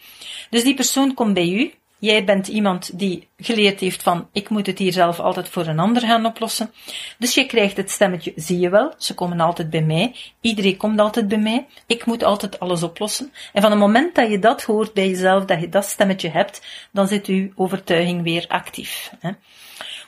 Dus 0.50 0.62
die 0.62 0.74
persoon 0.74 1.14
komt 1.14 1.34
bij 1.34 1.48
u. 1.48 1.72
Jij 1.98 2.24
bent 2.24 2.48
iemand 2.48 2.98
die 2.98 3.28
geleerd 3.36 3.80
heeft 3.80 4.02
van 4.02 4.28
ik 4.32 4.48
moet 4.48 4.66
het 4.66 4.78
hier 4.78 4.92
zelf 4.92 5.20
altijd 5.20 5.48
voor 5.48 5.66
een 5.66 5.78
ander 5.78 6.02
gaan 6.02 6.26
oplossen. 6.26 6.72
Dus 7.18 7.34
je 7.34 7.46
krijgt 7.46 7.76
het 7.76 7.90
stemmetje, 7.90 8.32
zie 8.36 8.58
je 8.58 8.68
wel, 8.68 8.92
ze 8.98 9.14
komen 9.14 9.40
altijd 9.40 9.70
bij 9.70 9.82
mij. 9.82 10.14
Iedereen 10.40 10.76
komt 10.76 11.00
altijd 11.00 11.28
bij 11.28 11.38
mij. 11.38 11.66
Ik 11.86 12.06
moet 12.06 12.24
altijd 12.24 12.60
alles 12.60 12.82
oplossen. 12.82 13.32
En 13.52 13.62
van 13.62 13.70
het 13.70 13.80
moment 13.80 14.14
dat 14.14 14.30
je 14.30 14.38
dat 14.38 14.62
hoort 14.62 14.94
bij 14.94 15.08
jezelf, 15.08 15.44
dat 15.44 15.60
je 15.60 15.68
dat 15.68 15.84
stemmetje 15.84 16.28
hebt, 16.28 16.62
dan 16.92 17.08
zit 17.08 17.26
uw 17.26 17.50
overtuiging 17.54 18.22
weer 18.22 18.44
actief. 18.48 19.12
Hè. 19.20 19.30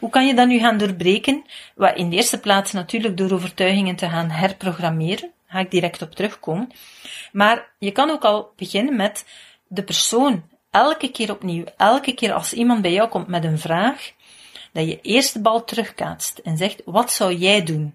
Hoe 0.01 0.11
kan 0.11 0.27
je 0.27 0.35
dat 0.35 0.49
nu 0.49 0.59
gaan 0.59 0.79
doorbreken? 0.79 1.45
Well, 1.75 1.95
in 1.95 2.11
de 2.11 2.17
eerste 2.17 2.41
plaats 2.41 2.73
natuurlijk 2.73 3.17
door 3.17 3.33
overtuigingen 3.33 3.97
te 3.97 4.09
gaan 4.09 4.31
herprogrammeren. 4.31 5.21
Daar 5.21 5.31
ga 5.49 5.59
ik 5.59 5.71
direct 5.71 6.03
op 6.03 6.15
terugkomen. 6.15 6.73
Maar 7.33 7.69
je 7.79 7.91
kan 7.91 8.11
ook 8.11 8.25
al 8.25 8.53
beginnen 8.57 8.97
met 8.97 9.25
de 9.67 9.83
persoon 9.83 10.43
elke 10.71 11.11
keer 11.11 11.31
opnieuw, 11.31 11.65
elke 11.77 12.15
keer 12.15 12.33
als 12.33 12.53
iemand 12.53 12.83
bij 12.83 12.93
jou 12.93 13.09
komt 13.09 13.27
met 13.27 13.45
een 13.45 13.59
vraag, 13.59 14.13
dat 14.73 14.87
je 14.87 15.01
eerst 15.01 15.33
de 15.33 15.41
bal 15.41 15.65
terugkaatst 15.65 16.39
en 16.39 16.57
zegt, 16.57 16.83
wat 16.85 17.13
zou 17.13 17.35
jij 17.35 17.63
doen? 17.63 17.95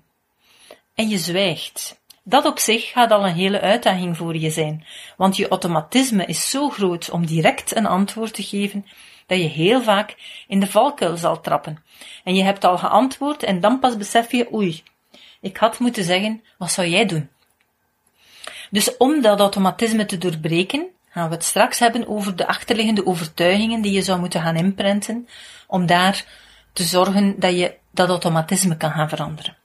En 0.95 1.09
je 1.09 1.17
zwijgt. 1.17 2.03
Dat 2.23 2.45
op 2.45 2.59
zich 2.59 2.91
gaat 2.91 3.11
al 3.11 3.25
een 3.25 3.33
hele 3.33 3.61
uitdaging 3.61 4.17
voor 4.17 4.37
je 4.37 4.49
zijn, 4.49 4.85
want 5.17 5.37
je 5.37 5.47
automatisme 5.47 6.25
is 6.25 6.49
zo 6.49 6.69
groot 6.69 7.09
om 7.09 7.25
direct 7.25 7.75
een 7.75 7.85
antwoord 7.85 8.33
te 8.33 8.43
geven, 8.43 8.85
dat 9.25 9.37
je 9.37 9.47
heel 9.47 9.81
vaak 9.81 10.15
in 10.47 10.59
de 10.59 10.67
valkuil 10.67 11.17
zal 11.17 11.41
trappen. 11.41 11.83
En 12.23 12.35
je 12.35 12.43
hebt 12.43 12.63
al 12.63 12.77
geantwoord 12.77 13.43
en 13.43 13.59
dan 13.59 13.79
pas 13.79 13.97
besef 13.97 14.31
je, 14.31 14.53
oei, 14.53 14.83
ik 15.41 15.57
had 15.57 15.79
moeten 15.79 16.03
zeggen, 16.03 16.43
wat 16.57 16.71
zou 16.71 16.87
jij 16.87 17.05
doen? 17.05 17.29
Dus 18.71 18.97
om 18.97 19.21
dat 19.21 19.39
automatisme 19.39 20.05
te 20.05 20.17
doorbreken, 20.17 20.87
gaan 21.09 21.29
we 21.29 21.35
het 21.35 21.43
straks 21.43 21.79
hebben 21.79 22.07
over 22.07 22.35
de 22.35 22.47
achterliggende 22.47 23.05
overtuigingen 23.05 23.81
die 23.81 23.91
je 23.91 24.01
zou 24.01 24.19
moeten 24.19 24.41
gaan 24.41 24.55
inprenten, 24.55 25.27
om 25.67 25.85
daar 25.85 26.25
te 26.73 26.83
zorgen 26.83 27.39
dat 27.39 27.57
je 27.57 27.75
dat 27.91 28.09
automatisme 28.09 28.77
kan 28.77 28.91
gaan 28.91 29.09
veranderen. 29.09 29.57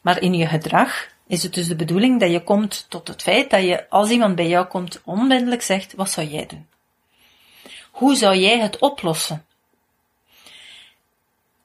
Maar 0.00 0.20
in 0.20 0.34
je 0.34 0.46
gedrag 0.46 1.08
is 1.26 1.42
het 1.42 1.54
dus 1.54 1.68
de 1.68 1.76
bedoeling 1.76 2.20
dat 2.20 2.30
je 2.30 2.42
komt 2.42 2.86
tot 2.88 3.08
het 3.08 3.22
feit 3.22 3.50
dat 3.50 3.62
je, 3.62 3.88
als 3.88 4.10
iemand 4.10 4.34
bij 4.34 4.48
jou 4.48 4.66
komt, 4.66 5.00
onmiddellijk 5.04 5.62
zegt, 5.62 5.94
wat 5.94 6.10
zou 6.10 6.26
jij 6.26 6.46
doen? 6.46 6.66
Hoe 7.90 8.14
zou 8.14 8.36
jij 8.36 8.58
het 8.58 8.78
oplossen? 8.78 9.44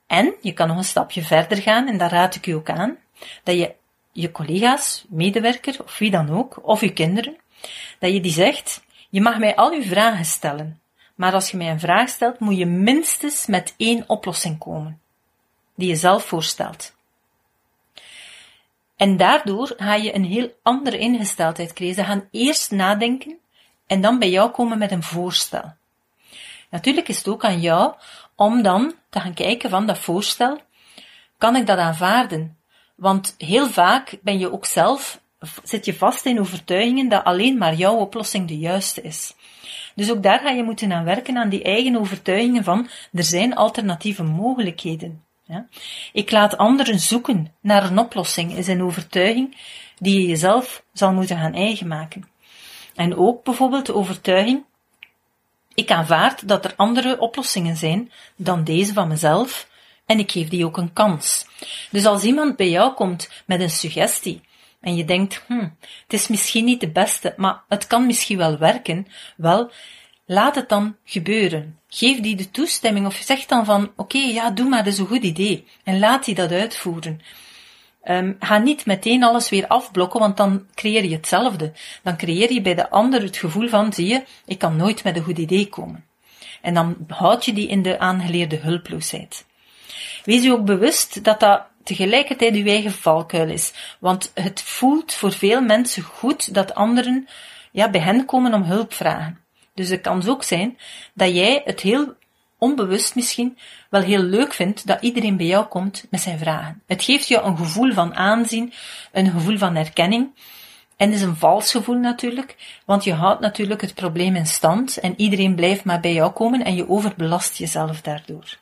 En 0.07 0.33
je 0.41 0.53
kan 0.53 0.67
nog 0.67 0.77
een 0.77 0.83
stapje 0.83 1.21
verder 1.21 1.57
gaan, 1.57 1.87
en 1.87 1.97
daar 1.97 2.11
raad 2.11 2.35
ik 2.35 2.47
u 2.47 2.51
ook 2.51 2.69
aan, 2.69 2.97
dat 3.43 3.55
je 3.55 3.73
je 4.11 4.31
collega's, 4.31 5.05
medewerker 5.09 5.83
of 5.83 5.97
wie 5.97 6.11
dan 6.11 6.29
ook, 6.29 6.59
of 6.67 6.81
je 6.81 6.93
kinderen, 6.93 7.37
dat 7.99 8.13
je 8.13 8.21
die 8.21 8.31
zegt, 8.31 8.83
je 9.09 9.21
mag 9.21 9.37
mij 9.37 9.55
al 9.55 9.71
uw 9.71 9.83
vragen 9.83 10.25
stellen, 10.25 10.79
maar 11.15 11.33
als 11.33 11.51
je 11.51 11.57
mij 11.57 11.69
een 11.69 11.79
vraag 11.79 12.09
stelt, 12.09 12.39
moet 12.39 12.57
je 12.57 12.65
minstens 12.65 13.45
met 13.45 13.73
één 13.77 14.03
oplossing 14.09 14.57
komen, 14.57 15.01
die 15.75 15.87
je 15.87 15.95
zelf 15.95 16.25
voorstelt. 16.25 16.95
En 18.95 19.17
daardoor 19.17 19.73
ga 19.77 19.95
je 19.95 20.15
een 20.15 20.25
heel 20.25 20.55
andere 20.61 20.97
ingesteldheid 20.97 21.73
krijgen. 21.73 21.95
Ze 21.95 22.03
gaan 22.03 22.27
eerst 22.31 22.71
nadenken 22.71 23.37
en 23.87 24.01
dan 24.01 24.19
bij 24.19 24.29
jou 24.29 24.51
komen 24.51 24.77
met 24.77 24.91
een 24.91 25.03
voorstel. 25.03 25.73
Natuurlijk 26.69 27.07
is 27.07 27.17
het 27.17 27.27
ook 27.27 27.43
aan 27.43 27.59
jou 27.59 27.93
om 28.35 28.61
dan 28.61 28.93
te 29.09 29.19
gaan 29.19 29.33
kijken 29.33 29.69
van 29.69 29.85
dat 29.85 29.97
voorstel, 29.97 30.59
kan 31.37 31.55
ik 31.55 31.67
dat 31.67 31.77
aanvaarden? 31.77 32.57
Want 32.95 33.35
heel 33.37 33.67
vaak 33.67 34.17
ben 34.21 34.39
je 34.39 34.51
ook 34.51 34.65
zelf, 34.65 35.21
zit 35.63 35.85
je 35.85 35.93
vast 35.93 36.25
in 36.25 36.39
overtuigingen 36.39 37.09
dat 37.09 37.23
alleen 37.23 37.57
maar 37.57 37.73
jouw 37.73 37.95
oplossing 37.95 38.47
de 38.47 38.57
juiste 38.57 39.01
is. 39.01 39.35
Dus 39.95 40.11
ook 40.11 40.23
daar 40.23 40.39
ga 40.39 40.49
je 40.49 40.63
moeten 40.63 40.93
aan 40.93 41.03
werken 41.03 41.37
aan 41.37 41.49
die 41.49 41.63
eigen 41.63 41.95
overtuigingen 41.95 42.63
van 42.63 42.87
er 43.13 43.23
zijn 43.23 43.55
alternatieve 43.55 44.23
mogelijkheden. 44.23 45.23
Ja? 45.43 45.67
Ik 46.13 46.31
laat 46.31 46.57
anderen 46.57 46.99
zoeken 46.99 47.53
naar 47.61 47.83
een 47.83 47.99
oplossing 47.99 48.53
is 48.53 48.67
een 48.67 48.83
overtuiging 48.83 49.57
die 49.97 50.21
je 50.21 50.27
jezelf 50.27 50.83
zal 50.93 51.13
moeten 51.13 51.37
gaan 51.37 51.53
eigen 51.53 51.87
maken. 51.87 52.27
En 52.95 53.15
ook 53.15 53.43
bijvoorbeeld 53.43 53.85
de 53.85 53.95
overtuiging, 53.95 54.63
ik 55.75 55.91
aanvaard 55.91 56.47
dat 56.47 56.65
er 56.65 56.73
andere 56.75 57.19
oplossingen 57.19 57.77
zijn 57.77 58.11
dan 58.35 58.63
deze 58.63 58.93
van 58.93 59.07
mezelf 59.07 59.67
en 60.05 60.19
ik 60.19 60.31
geef 60.31 60.47
die 60.47 60.65
ook 60.65 60.77
een 60.77 60.93
kans. 60.93 61.45
Dus 61.91 62.05
als 62.05 62.23
iemand 62.23 62.55
bij 62.55 62.69
jou 62.69 62.93
komt 62.93 63.29
met 63.45 63.61
een 63.61 63.69
suggestie 63.69 64.41
en 64.81 64.95
je 64.95 65.05
denkt, 65.05 65.43
hm, 65.47 65.69
het 66.03 66.13
is 66.13 66.27
misschien 66.27 66.65
niet 66.65 66.79
de 66.79 66.89
beste, 66.89 67.33
maar 67.37 67.63
het 67.67 67.87
kan 67.87 68.05
misschien 68.05 68.37
wel 68.37 68.57
werken, 68.57 69.07
wel, 69.37 69.71
laat 70.25 70.55
het 70.55 70.69
dan 70.69 70.95
gebeuren. 71.03 71.79
Geef 71.89 72.19
die 72.19 72.35
de 72.35 72.51
toestemming 72.51 73.05
of 73.05 73.15
zeg 73.15 73.45
dan 73.45 73.65
van, 73.65 73.91
oké, 73.95 74.17
ja, 74.17 74.51
doe 74.51 74.69
maar, 74.69 74.83
dat 74.83 74.93
is 74.93 74.99
een 74.99 75.07
goed 75.07 75.23
idee. 75.23 75.67
En 75.83 75.99
laat 75.99 76.25
die 76.25 76.35
dat 76.35 76.51
uitvoeren. 76.51 77.21
Um, 78.09 78.35
ga 78.39 78.57
niet 78.57 78.85
meteen 78.85 79.23
alles 79.23 79.49
weer 79.49 79.67
afblokken, 79.67 80.19
want 80.19 80.37
dan 80.37 80.65
creëer 80.73 81.03
je 81.03 81.15
hetzelfde. 81.15 81.71
Dan 82.03 82.17
creëer 82.17 82.53
je 82.53 82.61
bij 82.61 82.75
de 82.75 82.89
ander 82.89 83.21
het 83.21 83.37
gevoel 83.37 83.67
van, 83.67 83.93
zie 83.93 84.07
je, 84.07 84.23
ik 84.45 84.59
kan 84.59 84.75
nooit 84.75 85.03
met 85.03 85.15
een 85.15 85.23
goed 85.23 85.37
idee 85.37 85.67
komen. 85.67 86.05
En 86.61 86.73
dan 86.73 86.97
houd 87.07 87.45
je 87.45 87.53
die 87.53 87.67
in 87.67 87.81
de 87.81 87.99
aangeleerde 87.99 88.55
hulploosheid. 88.55 89.45
Wees 90.23 90.43
je 90.43 90.51
ook 90.51 90.65
bewust 90.65 91.23
dat 91.23 91.39
dat 91.39 91.63
tegelijkertijd 91.83 92.55
uw 92.55 92.65
eigen 92.65 92.91
valkuil 92.91 93.49
is. 93.49 93.73
Want 93.99 94.31
het 94.33 94.61
voelt 94.61 95.13
voor 95.13 95.31
veel 95.31 95.61
mensen 95.61 96.03
goed 96.03 96.53
dat 96.53 96.75
anderen 96.75 97.27
ja, 97.71 97.89
bij 97.89 98.01
hen 98.01 98.25
komen 98.25 98.53
om 98.53 98.63
hulp 98.63 98.93
vragen. 98.93 99.39
Dus 99.73 99.89
het 99.89 100.01
kan 100.01 100.27
ook 100.27 100.43
zijn 100.43 100.77
dat 101.13 101.35
jij 101.35 101.61
het 101.65 101.81
heel 101.81 102.13
onbewust 102.57 103.15
misschien 103.15 103.57
wel 103.89 104.01
heel 104.01 104.21
leuk 104.21 104.53
vindt 104.53 104.87
dat 104.87 105.01
iedereen 105.01 105.37
bij 105.37 105.45
jou 105.45 105.65
komt 105.65 106.05
met 106.09 106.21
zijn 106.21 106.39
vragen. 106.39 106.81
Het 106.87 107.03
geeft 107.03 107.27
jou 107.27 107.45
een 107.45 107.57
gevoel 107.57 107.93
van 107.93 108.15
aanzien, 108.15 108.73
een 109.11 109.31
gevoel 109.31 109.57
van 109.57 109.75
erkenning. 109.75 110.29
En 110.97 111.11
is 111.11 111.21
een 111.21 111.35
vals 111.35 111.71
gevoel 111.71 111.95
natuurlijk, 111.95 112.55
want 112.85 113.03
je 113.03 113.13
houdt 113.13 113.39
natuurlijk 113.39 113.81
het 113.81 113.93
probleem 113.93 114.35
in 114.35 114.47
stand 114.47 114.97
en 114.97 115.13
iedereen 115.17 115.55
blijft 115.55 115.83
maar 115.83 115.99
bij 115.99 116.13
jou 116.13 116.31
komen 116.31 116.63
en 116.63 116.75
je 116.75 116.89
overbelast 116.89 117.57
jezelf 117.57 118.01
daardoor. 118.01 118.57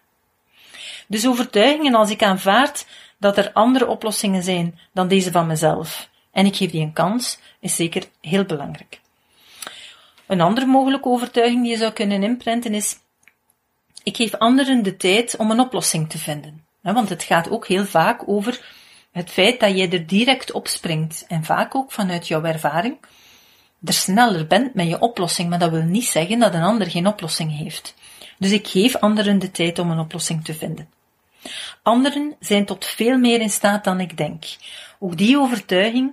Dus 1.07 1.27
overtuigingen 1.27 1.95
als 1.95 2.09
ik 2.09 2.23
aanvaard 2.23 2.85
dat 3.17 3.37
er 3.37 3.51
andere 3.53 3.87
oplossingen 3.87 4.43
zijn 4.43 4.79
dan 4.93 5.07
deze 5.07 5.31
van 5.31 5.47
mezelf 5.47 6.11
en 6.33 6.45
ik 6.45 6.55
geef 6.55 6.71
die 6.71 6.81
een 6.81 6.93
kans, 6.93 7.39
is 7.59 7.75
zeker 7.75 8.03
heel 8.21 8.43
belangrijk. 8.43 9.01
Een 10.27 10.41
andere 10.41 10.65
mogelijke 10.65 11.09
overtuiging 11.09 11.61
die 11.61 11.71
je 11.71 11.77
zou 11.77 11.91
kunnen 11.91 12.23
inprenten 12.23 12.73
is 12.73 12.95
ik 14.03 14.15
geef 14.15 14.35
anderen 14.35 14.83
de 14.83 14.97
tijd 14.97 15.35
om 15.37 15.51
een 15.51 15.59
oplossing 15.59 16.09
te 16.09 16.17
vinden. 16.17 16.65
Want 16.81 17.09
het 17.09 17.23
gaat 17.23 17.49
ook 17.49 17.67
heel 17.67 17.85
vaak 17.85 18.27
over 18.27 18.61
het 19.11 19.29
feit 19.29 19.59
dat 19.59 19.77
jij 19.77 19.91
er 19.91 20.07
direct 20.07 20.51
op 20.51 20.67
springt 20.67 21.25
en 21.27 21.43
vaak 21.43 21.75
ook 21.75 21.91
vanuit 21.91 22.27
jouw 22.27 22.43
ervaring 22.43 22.97
er 23.83 23.93
sneller 23.93 24.47
bent 24.47 24.73
met 24.73 24.87
je 24.87 24.99
oplossing, 24.99 25.49
maar 25.49 25.59
dat 25.59 25.71
wil 25.71 25.83
niet 25.83 26.05
zeggen 26.05 26.39
dat 26.39 26.53
een 26.53 26.63
ander 26.63 26.89
geen 26.89 27.07
oplossing 27.07 27.57
heeft. 27.57 27.93
Dus 28.37 28.51
ik 28.51 28.67
geef 28.67 28.95
anderen 28.95 29.39
de 29.39 29.51
tijd 29.51 29.79
om 29.79 29.91
een 29.91 29.99
oplossing 29.99 30.45
te 30.45 30.53
vinden. 30.53 30.89
Anderen 31.81 32.35
zijn 32.39 32.65
tot 32.65 32.85
veel 32.85 33.17
meer 33.17 33.41
in 33.41 33.49
staat 33.49 33.83
dan 33.83 33.99
ik 33.99 34.17
denk. 34.17 34.45
Ook 34.99 35.17
die 35.17 35.39
overtuiging 35.39 36.11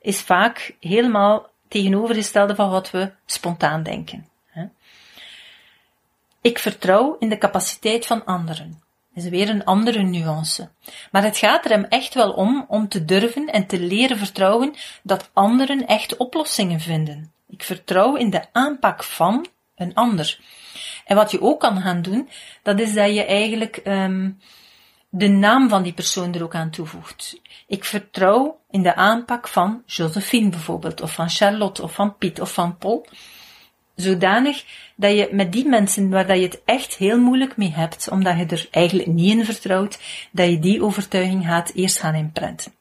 is 0.00 0.20
vaak 0.20 0.76
helemaal 0.80 1.46
tegenovergestelde 1.68 2.54
van 2.54 2.70
wat 2.70 2.90
we 2.90 3.12
spontaan 3.26 3.82
denken. 3.82 4.28
Ik 6.42 6.58
vertrouw 6.58 7.16
in 7.18 7.28
de 7.28 7.38
capaciteit 7.38 8.06
van 8.06 8.24
anderen. 8.24 8.82
Dat 9.14 9.24
is 9.24 9.30
weer 9.30 9.48
een 9.48 9.64
andere 9.64 10.02
nuance. 10.02 10.70
Maar 11.10 11.22
het 11.22 11.36
gaat 11.36 11.64
er 11.64 11.70
hem 11.70 11.84
echt 11.84 12.14
wel 12.14 12.32
om 12.32 12.64
om 12.68 12.88
te 12.88 13.04
durven 13.04 13.46
en 13.46 13.66
te 13.66 13.80
leren 13.80 14.18
vertrouwen 14.18 14.74
dat 15.02 15.30
anderen 15.32 15.86
echt 15.86 16.16
oplossingen 16.16 16.80
vinden. 16.80 17.32
Ik 17.48 17.62
vertrouw 17.62 18.16
in 18.16 18.30
de 18.30 18.44
aanpak 18.52 19.04
van 19.04 19.46
een 19.76 19.94
ander. 19.94 20.40
En 21.04 21.16
wat 21.16 21.30
je 21.30 21.40
ook 21.40 21.60
kan 21.60 21.80
gaan 21.80 22.02
doen, 22.02 22.28
dat 22.62 22.80
is 22.80 22.94
dat 22.94 23.14
je 23.14 23.24
eigenlijk 23.24 23.80
um, 23.84 24.40
de 25.08 25.28
naam 25.28 25.68
van 25.68 25.82
die 25.82 25.92
persoon 25.92 26.34
er 26.34 26.42
ook 26.42 26.54
aan 26.54 26.70
toevoegt. 26.70 27.40
Ik 27.66 27.84
vertrouw 27.84 28.60
in 28.70 28.82
de 28.82 28.94
aanpak 28.94 29.48
van 29.48 29.82
Josephine 29.86 30.48
bijvoorbeeld, 30.48 31.00
of 31.00 31.14
van 31.14 31.28
Charlotte, 31.28 31.82
of 31.82 31.94
van 31.94 32.16
Piet, 32.16 32.40
of 32.40 32.52
van 32.52 32.78
Paul 32.78 33.06
zodanig 33.94 34.64
dat 34.96 35.16
je 35.16 35.28
met 35.32 35.52
die 35.52 35.68
mensen 35.68 36.10
waar 36.10 36.26
dat 36.26 36.36
je 36.36 36.42
het 36.42 36.62
echt 36.64 36.94
heel 36.94 37.18
moeilijk 37.18 37.56
mee 37.56 37.72
hebt, 37.72 38.08
omdat 38.10 38.38
je 38.38 38.46
er 38.46 38.68
eigenlijk 38.70 39.08
niet 39.08 39.38
in 39.38 39.44
vertrouwt, 39.44 39.98
dat 40.30 40.48
je 40.48 40.58
die 40.58 40.82
overtuiging 40.82 41.44
gaat 41.46 41.72
eerst 41.74 41.98
gaan 41.98 42.14
inprenten. 42.14 42.72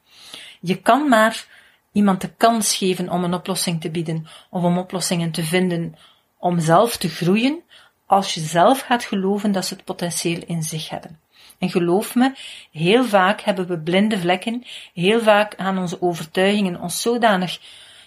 Je 0.62 0.75
kan 0.75 1.10
maar 1.10 1.46
iemand 1.91 2.22
de 2.22 2.32
kans 2.38 2.75
geven 2.75 3.10
om 3.10 3.24
een 3.24 3.34
oplossing 3.34 3.82
te 3.82 3.89
bieden 3.89 4.27
of 4.50 4.63
om 4.63 4.77
oplossingen 4.77 5.32
te 5.32 5.44
vinden 5.44 5.96
om 6.38 6.60
zelf 6.60 6.98
te 6.98 7.10
groeien, 7.10 7.62
als 8.06 8.34
je 8.34 8.41
zelf 8.41 8.82
gaat 8.82 9.03
geloven 9.03 9.51
dat 9.51 9.65
ze 9.65 9.74
het 9.74 9.84
potentieel 9.84 10.44
in 10.46 10.63
zich 10.63 10.89
hebben. 10.89 11.20
En 11.60 11.70
geloof 11.70 12.15
me, 12.15 12.34
heel 12.72 13.03
vaak 13.03 13.41
hebben 13.41 13.68
we 13.68 13.80
blinde 13.80 14.20
vlekken, 14.20 14.63
heel 14.94 15.22
vaak 15.22 15.53
gaan 15.58 15.77
onze 15.77 16.01
overtuigingen 16.01 16.82
ons 16.82 17.01
zodanig 17.01 17.60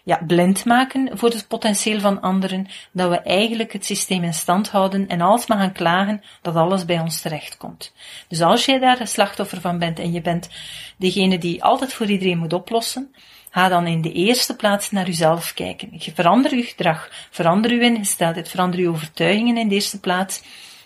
ja, 0.04 0.20
blind 0.26 0.64
maken 0.64 1.18
voor 1.18 1.28
het 1.28 1.49
potentieel 1.49 2.00
van 2.00 2.20
anderen, 2.20 2.66
dat 2.92 3.11
we 3.11 3.20
eigenlijk 3.20 3.73
het 3.73 3.84
systeem 3.84 4.25
in 4.25 4.34
stand 4.34 4.70
houden 4.70 5.08
en 5.08 5.20
alsmaar 5.20 5.58
gaan 5.58 5.73
klagen 5.73 6.23
dat 6.42 6.56
alles 6.56 6.84
bij 6.84 7.00
ons 7.00 7.20
terechtkomt. 7.20 7.92
Dus 8.28 8.40
als 8.40 8.64
jij 8.64 8.78
daar 8.78 9.00
een 9.00 9.08
slachtoffer 9.08 9.61
van 9.61 9.78
bent 9.78 9.99
en 9.99 10.12
je 10.12 10.20
bent 10.20 10.49
degene 10.96 11.38
die 11.38 11.64
altijd 11.64 11.92
voor 11.92 12.06
iedereen 12.06 12.38
moet 12.38 12.52
oplossen, 12.52 13.14
ga 13.50 13.68
dan 13.68 13.87
in 13.87 14.02
de 14.02 14.12
eerste 14.12 14.56
plaats 14.56 14.90
naar 14.90 15.06
jezelf 15.06 15.54
kijken. 15.54 15.90
Verander 16.14 16.56
je 16.56 16.62
gedrag, 16.62 17.28
verander 17.30 17.75
je 17.75 17.80
ingesteldheid, 17.80 18.49
verander 18.49 18.80
je 18.80 18.88
overtuigingen 18.88 19.56
in 19.56 19.68
de 19.68 19.75
eerste 19.75 20.00
plaats. 20.00 20.42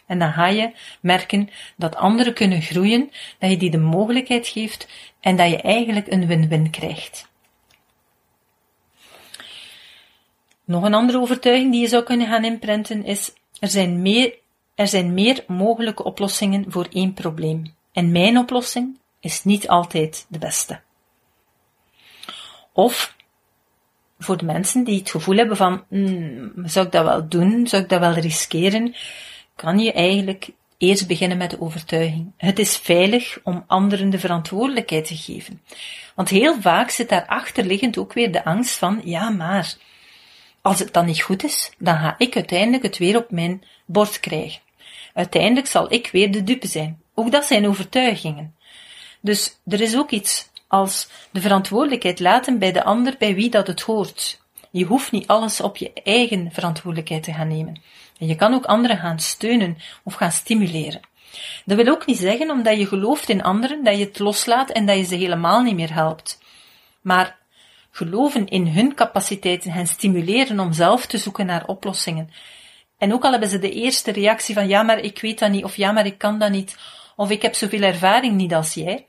En 0.07 0.19
dan 0.19 0.33
ga 0.33 0.47
je 0.47 0.71
merken 1.01 1.51
dat 1.77 1.97
anderen 1.97 2.35
kunnen 2.35 2.63
groeien, 2.63 3.11
dat 3.39 3.51
je 3.51 3.57
die 3.57 3.71
de 3.71 3.79
mogelijkheid 3.79 4.49
geeft 4.49 4.89
en 5.21 5.37
dat 5.37 5.51
je 5.51 5.61
eigenlijk 5.61 6.07
een 6.07 6.27
win-win 6.27 6.71
krijgt. 6.71 7.29
Nog 10.69 10.85
een 10.85 10.95
andere 10.95 11.21
overtuiging 11.21 11.73
die 11.73 11.81
je 11.81 11.89
zou 11.89 12.03
kunnen 12.03 12.27
gaan 12.27 12.45
inprenten 12.45 13.05
is, 13.05 13.33
er 13.61 13.69
zijn 13.69 14.03
meer, 14.03 14.35
er 14.75 14.89
zijn 14.89 15.15
meer 15.15 15.45
mogelijke 15.47 16.05
oplossingen 16.05 16.65
voor 16.69 16.87
één 16.93 17.15
probleem. 17.15 17.75
En 17.93 18.13
mijn 18.13 18.39
oplossing 18.39 18.99
is 19.21 19.45
niet 19.45 19.69
altijd 19.69 20.27
de 20.29 20.39
beste. 20.39 20.81
Of, 22.73 23.17
voor 24.19 24.37
de 24.37 24.45
mensen 24.45 24.85
die 24.85 24.99
het 24.99 25.11
gevoel 25.11 25.37
hebben 25.37 25.57
van, 25.57 25.85
hmm, 25.89 26.53
zou 26.65 26.87
ik 26.87 26.93
dat 26.93 27.05
wel 27.05 27.29
doen? 27.29 27.67
Zou 27.67 27.83
ik 27.83 27.89
dat 27.89 28.01
wel 28.01 28.13
riskeren? 28.13 28.95
Kan 29.57 29.79
je 29.79 29.93
eigenlijk 29.93 30.51
eerst 30.79 31.07
beginnen 31.07 31.39
met 31.39 31.51
de 31.51 31.61
overtuiging. 31.61 32.33
Het 32.37 32.59
is 32.59 32.77
veilig 32.77 33.41
om 33.43 33.65
anderen 33.67 34.11
de 34.11 34.19
verantwoordelijkheid 34.19 35.07
te 35.07 35.17
geven. 35.17 35.63
Want 36.15 36.29
heel 36.29 36.61
vaak 36.61 36.91
zit 36.91 37.09
daar 37.09 37.27
achterliggend 37.27 37.99
ook 37.99 38.13
weer 38.13 38.33
de 38.33 38.45
angst 38.45 38.79
van, 38.79 39.01
ja 39.05 39.31
maar, 39.31 39.77
als 40.63 40.79
het 40.79 40.93
dan 40.93 41.07
niet 41.07 41.23
goed 41.23 41.45
is, 41.45 41.73
dan 41.79 41.97
ga 41.97 42.15
ik 42.19 42.35
uiteindelijk 42.35 42.83
het 42.83 42.99
weer 42.99 43.17
op 43.17 43.31
mijn 43.31 43.65
bord 43.87 44.21
krijgen. 44.21 44.61
Uiteindelijk 45.15 45.67
zal 45.67 45.93
ik 45.93 46.09
weer 46.13 46.33
de 46.33 46.45
dupe 46.45 46.67
zijn. 46.67 47.03
Ook 47.15 47.31
dat 47.31 47.45
zijn 47.45 47.67
overtuigingen. 47.67 48.55
Dus 49.21 49.59
er 49.67 49.81
is 49.81 49.97
ook 49.97 50.11
iets 50.11 50.51
als 50.67 51.09
de 51.31 51.41
verantwoordelijkheid 51.41 52.21
laten 52.21 52.59
bij 52.59 52.73
de 52.73 52.85
ander 52.85 53.15
bij 53.19 53.35
wie 53.35 53.51
dat 53.51 53.67
het 53.67 53.81
hoort. 53.81 54.41
Je 54.71 54.85
hoeft 54.85 55.13
niet 55.13 55.27
alles 55.27 55.61
op 55.61 55.77
je 55.77 55.93
eigen 55.93 56.53
verantwoordelijkheid 56.53 57.23
te 57.23 57.33
gaan 57.33 57.49
nemen. 57.49 57.81
En 58.19 58.27
je 58.27 58.35
kan 58.35 58.55
ook 58.55 58.65
anderen 58.65 58.99
gaan 58.99 59.19
steunen 59.19 59.79
of 60.03 60.15
gaan 60.15 60.33
stimuleren. 60.33 61.01
Dat 61.65 61.77
wil 61.77 61.89
ook 61.89 62.07
niet 62.07 62.19
zeggen, 62.19 62.51
omdat 62.51 62.79
je 62.79 62.87
gelooft 62.87 63.29
in 63.29 63.43
anderen, 63.43 63.85
dat 63.85 63.99
je 63.99 64.05
het 64.05 64.19
loslaat 64.19 64.71
en 64.71 64.87
dat 64.87 64.97
je 64.97 65.05
ze 65.05 65.15
helemaal 65.15 65.63
niet 65.63 65.75
meer 65.75 65.95
helpt. 65.95 66.39
Maar 67.01 67.39
geloven 67.99 68.47
in 68.47 68.67
hun 68.67 68.95
capaciteiten, 68.95 69.71
hen 69.71 69.87
stimuleren 69.87 70.61
om 70.61 70.73
zelf 70.73 71.07
te 71.07 71.19
zoeken 71.19 71.47
naar 71.47 71.67
oplossingen. 71.67 72.31
En 72.99 73.13
ook 73.13 73.25
al 73.25 73.31
hebben 73.31 73.49
ze 73.49 73.59
de 73.59 73.73
eerste 73.73 74.13
reactie 74.13 74.55
van 74.55 74.69
ja, 74.69 74.83
maar 74.83 74.99
ik 74.99 75.21
weet 75.21 75.39
dat 75.39 75.51
niet, 75.51 75.65
of 75.65 75.77
ja, 75.77 75.93
maar 75.93 76.07
ik 76.07 76.19
kan 76.19 76.39
dat 76.39 76.51
niet, 76.51 76.77
of 77.17 77.31
ik 77.31 77.43
heb 77.43 77.55
zoveel 77.55 77.83
ervaring 77.83 78.35
niet 78.35 78.55
als 78.55 78.75
jij. 78.75 79.07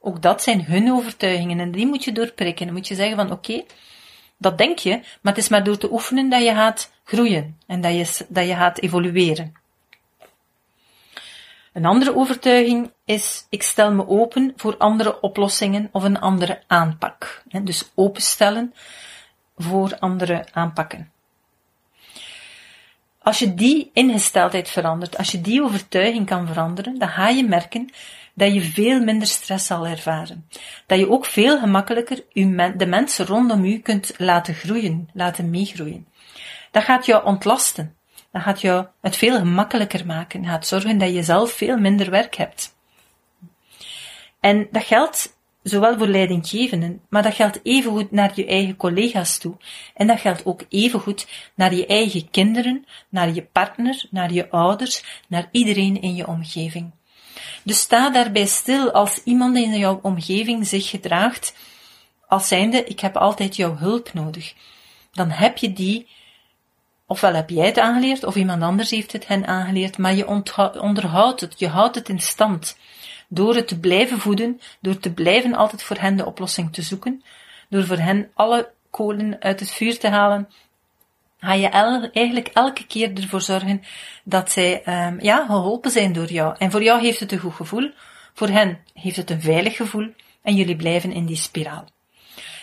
Ook 0.00 0.22
dat 0.22 0.42
zijn 0.42 0.64
hun 0.64 0.92
overtuigingen 0.92 1.60
en 1.60 1.70
die 1.70 1.86
moet 1.86 2.04
je 2.04 2.12
doorprikken. 2.12 2.66
Dan 2.66 2.74
moet 2.74 2.88
je 2.88 2.94
zeggen 2.94 3.16
van 3.16 3.32
oké, 3.32 3.64
dat 4.38 4.58
denk 4.58 4.78
je, 4.78 4.90
maar 4.90 5.32
het 5.34 5.42
is 5.42 5.48
maar 5.48 5.64
door 5.64 5.78
te 5.78 5.92
oefenen 5.92 6.28
dat 6.28 6.42
je 6.42 6.54
gaat 6.54 6.92
groeien 7.04 7.58
en 7.66 7.80
dat 7.80 7.92
je, 7.92 8.24
dat 8.28 8.46
je 8.46 8.54
gaat 8.54 8.80
evolueren. 8.80 9.52
Een 11.72 11.84
andere 11.84 12.16
overtuiging 12.16 12.92
is, 13.10 13.46
ik 13.48 13.62
stel 13.62 13.92
me 13.92 14.08
open 14.08 14.52
voor 14.56 14.76
andere 14.76 15.20
oplossingen 15.20 15.88
of 15.92 16.02
een 16.02 16.20
andere 16.20 16.62
aanpak. 16.66 17.42
Dus 17.62 17.90
openstellen 17.94 18.74
voor 19.56 19.96
andere 19.98 20.46
aanpakken. 20.52 21.10
Als 23.22 23.38
je 23.38 23.54
die 23.54 23.90
ingesteldheid 23.92 24.68
verandert, 24.68 25.18
als 25.18 25.30
je 25.30 25.40
die 25.40 25.62
overtuiging 25.62 26.26
kan 26.26 26.46
veranderen, 26.46 26.98
dan 26.98 27.08
ga 27.08 27.28
je 27.28 27.44
merken 27.44 27.90
dat 28.34 28.54
je 28.54 28.60
veel 28.60 29.00
minder 29.00 29.28
stress 29.28 29.66
zal 29.66 29.86
ervaren. 29.86 30.48
Dat 30.86 30.98
je 30.98 31.10
ook 31.10 31.24
veel 31.24 31.58
gemakkelijker 31.58 32.24
de 32.76 32.86
mensen 32.86 33.26
rondom 33.26 33.64
je 33.64 33.78
kunt 33.78 34.14
laten 34.18 34.54
groeien, 34.54 35.08
laten 35.12 35.50
meegroeien. 35.50 36.06
Dat 36.70 36.82
gaat 36.82 37.06
jou 37.06 37.24
ontlasten. 37.24 37.94
Dat 38.32 38.42
gaat 38.42 38.60
jou 38.60 38.86
het 39.00 39.16
veel 39.16 39.38
gemakkelijker 39.38 40.06
maken. 40.06 40.46
Gaat 40.46 40.66
zorgen 40.66 40.98
dat 40.98 41.14
je 41.14 41.22
zelf 41.22 41.52
veel 41.52 41.76
minder 41.76 42.10
werk 42.10 42.36
hebt. 42.36 42.78
En 44.40 44.68
dat 44.70 44.84
geldt 44.84 45.38
zowel 45.62 45.98
voor 45.98 46.06
leidinggevenden, 46.06 47.00
maar 47.08 47.22
dat 47.22 47.34
geldt 47.34 47.60
evengoed 47.62 48.10
naar 48.10 48.32
je 48.34 48.46
eigen 48.46 48.76
collega's 48.76 49.38
toe. 49.38 49.56
En 49.94 50.06
dat 50.06 50.20
geldt 50.20 50.46
ook 50.46 50.62
evengoed 50.68 51.26
naar 51.54 51.74
je 51.74 51.86
eigen 51.86 52.30
kinderen, 52.30 52.84
naar 53.08 53.34
je 53.34 53.42
partner, 53.42 54.04
naar 54.10 54.32
je 54.32 54.50
ouders, 54.50 55.22
naar 55.28 55.48
iedereen 55.50 56.00
in 56.00 56.14
je 56.14 56.26
omgeving. 56.26 56.90
Dus 57.62 57.78
sta 57.78 58.10
daarbij 58.10 58.46
stil 58.46 58.90
als 58.90 59.22
iemand 59.24 59.56
in 59.56 59.78
jouw 59.78 59.98
omgeving 60.02 60.66
zich 60.66 60.88
gedraagt 60.88 61.54
als 62.30 62.48
zijnde, 62.48 62.84
ik 62.84 63.00
heb 63.00 63.16
altijd 63.16 63.56
jouw 63.56 63.76
hulp 63.76 64.12
nodig. 64.12 64.54
Dan 65.12 65.30
heb 65.30 65.56
je 65.56 65.72
die, 65.72 66.08
ofwel 67.06 67.34
heb 67.34 67.50
jij 67.50 67.66
het 67.66 67.78
aangeleerd, 67.78 68.24
of 68.24 68.36
iemand 68.36 68.62
anders 68.62 68.90
heeft 68.90 69.12
het 69.12 69.26
hen 69.26 69.46
aangeleerd, 69.46 69.98
maar 69.98 70.14
je 70.14 70.26
onderhoudt 70.80 71.40
het, 71.40 71.58
je 71.58 71.68
houdt 71.68 71.94
het 71.94 72.08
in 72.08 72.20
stand. 72.20 72.76
Door 73.32 73.54
het 73.54 73.68
te 73.68 73.78
blijven 73.78 74.18
voeden, 74.18 74.60
door 74.80 74.98
te 74.98 75.12
blijven 75.12 75.54
altijd 75.54 75.82
voor 75.82 75.96
hen 75.96 76.16
de 76.16 76.26
oplossing 76.26 76.72
te 76.72 76.82
zoeken, 76.82 77.22
door 77.68 77.86
voor 77.86 77.96
hen 77.96 78.30
alle 78.34 78.70
kolen 78.90 79.36
uit 79.40 79.60
het 79.60 79.70
vuur 79.70 79.98
te 79.98 80.08
halen, 80.08 80.48
ga 81.38 81.52
je 81.52 81.68
eigenlijk 82.12 82.48
elke 82.48 82.86
keer 82.86 83.12
ervoor 83.14 83.40
zorgen 83.40 83.82
dat 84.24 84.52
zij 84.52 85.06
um, 85.06 85.20
ja, 85.20 85.46
geholpen 85.46 85.90
zijn 85.90 86.12
door 86.12 86.32
jou. 86.32 86.54
En 86.58 86.70
voor 86.70 86.82
jou 86.82 87.00
heeft 87.00 87.20
het 87.20 87.32
een 87.32 87.38
goed 87.38 87.54
gevoel, 87.54 87.90
voor 88.34 88.48
hen 88.48 88.78
heeft 88.94 89.16
het 89.16 89.30
een 89.30 89.40
veilig 89.40 89.76
gevoel 89.76 90.14
en 90.42 90.54
jullie 90.54 90.76
blijven 90.76 91.12
in 91.12 91.26
die 91.26 91.36
spiraal. 91.36 91.84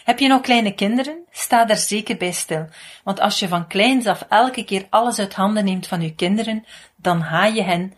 Heb 0.03 0.19
je 0.19 0.27
nog 0.27 0.41
kleine 0.41 0.73
kinderen? 0.73 1.25
Sta 1.31 1.65
daar 1.65 1.77
zeker 1.77 2.17
bij 2.17 2.31
stil. 2.31 2.67
Want 3.03 3.19
als 3.19 3.39
je 3.39 3.47
van 3.47 3.67
kleins 3.67 4.05
af 4.05 4.25
elke 4.29 4.63
keer 4.63 4.87
alles 4.89 5.19
uit 5.19 5.33
handen 5.33 5.65
neemt 5.65 5.87
van 5.87 6.01
je 6.01 6.15
kinderen, 6.15 6.65
dan 6.95 7.23
ga 7.23 7.45
je 7.45 7.63
hen 7.63 7.93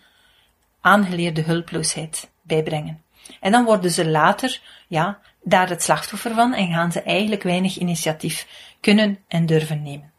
aangeleerde 0.82 1.42
hulploosheid 1.42 2.30
bijbrengen. 2.50 3.04
En 3.40 3.52
dan 3.52 3.66
worden 3.66 3.92
ze 3.92 4.10
later, 4.10 4.62
ja, 4.88 5.20
daar 5.44 5.70
het 5.70 5.84
slachtoffer 5.84 6.34
van 6.34 6.54
en 6.54 6.74
gaan 6.74 6.92
ze 6.92 7.02
eigenlijk 7.02 7.44
weinig 7.44 7.78
initiatief 7.78 8.48
kunnen 8.80 9.20
en 9.28 9.46
durven 9.46 9.84
nemen. 9.84 10.12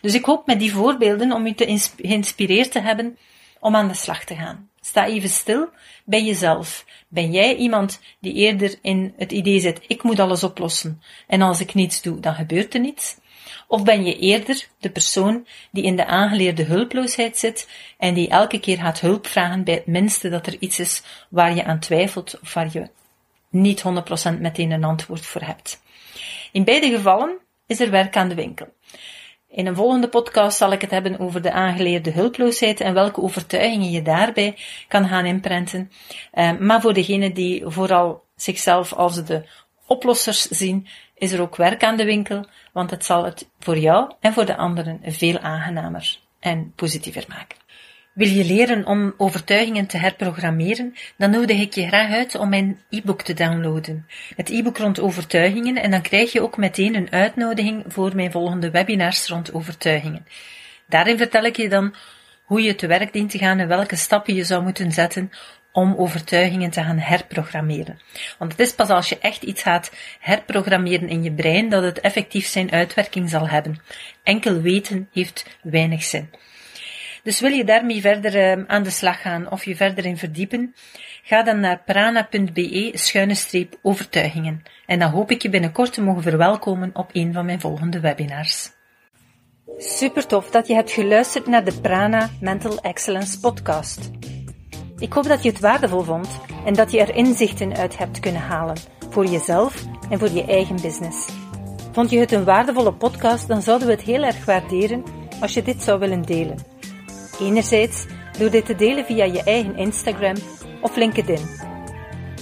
Dus 0.00 0.14
ik 0.14 0.24
hoop 0.24 0.46
met 0.46 0.58
die 0.58 0.72
voorbeelden 0.72 1.32
om 1.32 1.46
u 1.46 1.54
te 1.54 1.92
geïnspireerd 1.96 2.72
te 2.72 2.80
hebben 2.80 3.18
om 3.60 3.76
aan 3.76 3.88
de 3.88 3.94
slag 3.94 4.24
te 4.24 4.34
gaan. 4.34 4.68
Sta 4.80 5.06
even 5.06 5.28
stil 5.28 5.68
bij 6.04 6.24
jezelf. 6.24 6.84
Ben 7.08 7.32
jij 7.32 7.56
iemand 7.56 8.00
die 8.20 8.32
eerder 8.32 8.78
in 8.82 9.14
het 9.16 9.32
idee 9.32 9.60
zit, 9.60 9.80
ik 9.86 10.02
moet 10.02 10.20
alles 10.20 10.44
oplossen 10.44 11.02
en 11.26 11.42
als 11.42 11.60
ik 11.60 11.74
niets 11.74 12.02
doe, 12.02 12.20
dan 12.20 12.34
gebeurt 12.34 12.74
er 12.74 12.80
niets? 12.80 13.16
Of 13.68 13.82
ben 13.82 14.04
je 14.04 14.18
eerder 14.18 14.68
de 14.78 14.90
persoon 14.90 15.46
die 15.70 15.84
in 15.84 15.96
de 15.96 16.06
aangeleerde 16.06 16.62
hulploosheid 16.62 17.38
zit 17.38 17.68
en 17.98 18.14
die 18.14 18.28
elke 18.28 18.60
keer 18.60 18.78
gaat 18.78 19.00
hulp 19.00 19.26
vragen 19.26 19.64
bij 19.64 19.74
het 19.74 19.86
minste 19.86 20.28
dat 20.28 20.46
er 20.46 20.56
iets 20.58 20.78
is 20.78 21.02
waar 21.28 21.54
je 21.54 21.64
aan 21.64 21.80
twijfelt 21.80 22.38
of 22.42 22.54
waar 22.54 22.68
je 22.72 22.88
niet 23.50 23.82
100% 24.36 24.40
meteen 24.40 24.70
een 24.70 24.84
antwoord 24.84 25.26
voor 25.26 25.42
hebt? 25.42 25.82
In 26.52 26.64
beide 26.64 26.90
gevallen 26.90 27.38
is 27.66 27.80
er 27.80 27.90
werk 27.90 28.16
aan 28.16 28.28
de 28.28 28.34
winkel. 28.34 28.68
In 29.48 29.66
een 29.66 29.76
volgende 29.76 30.08
podcast 30.08 30.56
zal 30.56 30.72
ik 30.72 30.80
het 30.80 30.90
hebben 30.90 31.18
over 31.18 31.42
de 31.42 31.52
aangeleerde 31.52 32.10
hulploosheid 32.10 32.80
en 32.80 32.94
welke 32.94 33.20
overtuigingen 33.20 33.90
je 33.90 34.02
daarbij 34.02 34.56
kan 34.88 35.08
gaan 35.08 35.26
inprenten. 35.26 35.90
Uh, 36.34 36.58
maar 36.58 36.80
voor 36.80 36.94
degenen 36.94 37.34
die 37.34 37.62
vooral 37.66 38.24
zichzelf 38.36 38.92
als 38.92 39.24
de 39.24 39.44
oplossers 39.86 40.42
zien, 40.42 40.86
is 41.20 41.32
er 41.32 41.40
ook 41.40 41.56
werk 41.56 41.84
aan 41.84 41.96
de 41.96 42.04
winkel, 42.04 42.46
want 42.72 42.90
het 42.90 43.04
zal 43.04 43.24
het 43.24 43.48
voor 43.58 43.78
jou 43.78 44.12
en 44.20 44.32
voor 44.32 44.46
de 44.46 44.56
anderen 44.56 45.00
veel 45.02 45.38
aangenamer 45.38 46.18
en 46.40 46.72
positiever 46.76 47.24
maken. 47.28 47.58
Wil 48.14 48.28
je 48.28 48.44
leren 48.44 48.86
om 48.86 49.14
overtuigingen 49.16 49.86
te 49.86 49.96
herprogrammeren? 49.96 50.94
Dan 51.16 51.30
nodig 51.30 51.60
ik 51.60 51.74
je 51.74 51.86
graag 51.86 52.10
uit 52.12 52.34
om 52.34 52.48
mijn 52.48 52.80
e-book 52.88 53.22
te 53.22 53.34
downloaden. 53.34 54.06
Het 54.36 54.50
e-book 54.50 54.78
rond 54.78 55.00
overtuigingen 55.00 55.76
en 55.76 55.90
dan 55.90 56.02
krijg 56.02 56.32
je 56.32 56.42
ook 56.42 56.56
meteen 56.56 56.94
een 56.94 57.12
uitnodiging 57.12 57.84
voor 57.86 58.14
mijn 58.14 58.30
volgende 58.30 58.70
webinars 58.70 59.28
rond 59.28 59.54
overtuigingen. 59.54 60.26
Daarin 60.88 61.18
vertel 61.18 61.44
ik 61.44 61.56
je 61.56 61.68
dan 61.68 61.94
hoe 62.44 62.62
je 62.62 62.74
te 62.74 62.86
werk 62.86 63.12
dient 63.12 63.30
te 63.30 63.38
gaan 63.38 63.58
en 63.58 63.68
welke 63.68 63.96
stappen 63.96 64.34
je 64.34 64.44
zou 64.44 64.62
moeten 64.62 64.92
zetten 64.92 65.30
om 65.72 65.94
overtuigingen 65.96 66.70
te 66.70 66.82
gaan 66.82 66.98
herprogrammeren. 66.98 68.00
Want 68.38 68.52
het 68.52 68.60
is 68.60 68.74
pas 68.74 68.88
als 68.88 69.08
je 69.08 69.18
echt 69.18 69.42
iets 69.42 69.62
gaat 69.62 69.92
herprogrammeren 70.20 71.08
in 71.08 71.22
je 71.22 71.32
brein 71.32 71.68
dat 71.68 71.82
het 71.82 72.00
effectief 72.00 72.46
zijn 72.46 72.72
uitwerking 72.72 73.30
zal 73.30 73.48
hebben. 73.48 73.80
Enkel 74.22 74.60
weten 74.60 75.08
heeft 75.12 75.58
weinig 75.62 76.02
zin. 76.02 76.30
Dus 77.22 77.40
wil 77.40 77.50
je 77.50 77.64
daarmee 77.64 78.00
verder 78.00 78.58
uh, 78.58 78.64
aan 78.66 78.82
de 78.82 78.90
slag 78.90 79.20
gaan 79.20 79.50
of 79.50 79.64
je 79.64 79.76
verder 79.76 80.04
in 80.04 80.16
verdiepen, 80.16 80.74
ga 81.22 81.42
dan 81.42 81.60
naar 81.60 81.82
prana.be 81.86 82.90
schuine 82.94 83.34
streep 83.34 83.78
overtuigingen. 83.82 84.62
En 84.86 84.98
dan 84.98 85.10
hoop 85.10 85.30
ik 85.30 85.42
je 85.42 85.50
binnenkort 85.50 85.92
te 85.92 86.02
mogen 86.02 86.22
verwelkomen 86.22 86.90
op 86.92 87.10
een 87.12 87.32
van 87.32 87.44
mijn 87.44 87.60
volgende 87.60 88.00
webinars. 88.00 88.70
Super 89.76 90.26
tof 90.26 90.50
dat 90.50 90.66
je 90.66 90.74
hebt 90.74 90.90
geluisterd 90.90 91.46
naar 91.46 91.64
de 91.64 91.80
Prana 91.80 92.30
Mental 92.40 92.78
Excellence 92.80 93.40
podcast. 93.40 94.10
Ik 95.00 95.12
hoop 95.12 95.24
dat 95.24 95.42
je 95.42 95.50
het 95.50 95.60
waardevol 95.60 96.02
vond 96.02 96.28
en 96.64 96.74
dat 96.74 96.90
je 96.90 97.00
er 97.00 97.14
inzichten 97.14 97.76
uit 97.76 97.98
hebt 97.98 98.20
kunnen 98.20 98.40
halen 98.40 98.76
voor 99.10 99.26
jezelf 99.26 99.84
en 100.10 100.18
voor 100.18 100.30
je 100.30 100.44
eigen 100.44 100.80
business. 100.82 101.28
Vond 101.92 102.10
je 102.10 102.18
het 102.18 102.32
een 102.32 102.44
waardevolle 102.44 102.92
podcast, 102.92 103.48
dan 103.48 103.62
zouden 103.62 103.86
we 103.86 103.92
het 103.92 104.02
heel 104.02 104.22
erg 104.22 104.44
waarderen 104.44 105.02
als 105.40 105.54
je 105.54 105.62
dit 105.62 105.82
zou 105.82 105.98
willen 105.98 106.22
delen. 106.22 106.58
Enerzijds 107.40 108.06
door 108.38 108.50
dit 108.50 108.66
te 108.66 108.74
delen 108.74 109.04
via 109.04 109.24
je 109.24 109.42
eigen 109.42 109.76
Instagram 109.76 110.36
of 110.80 110.96
LinkedIn. 110.96 111.48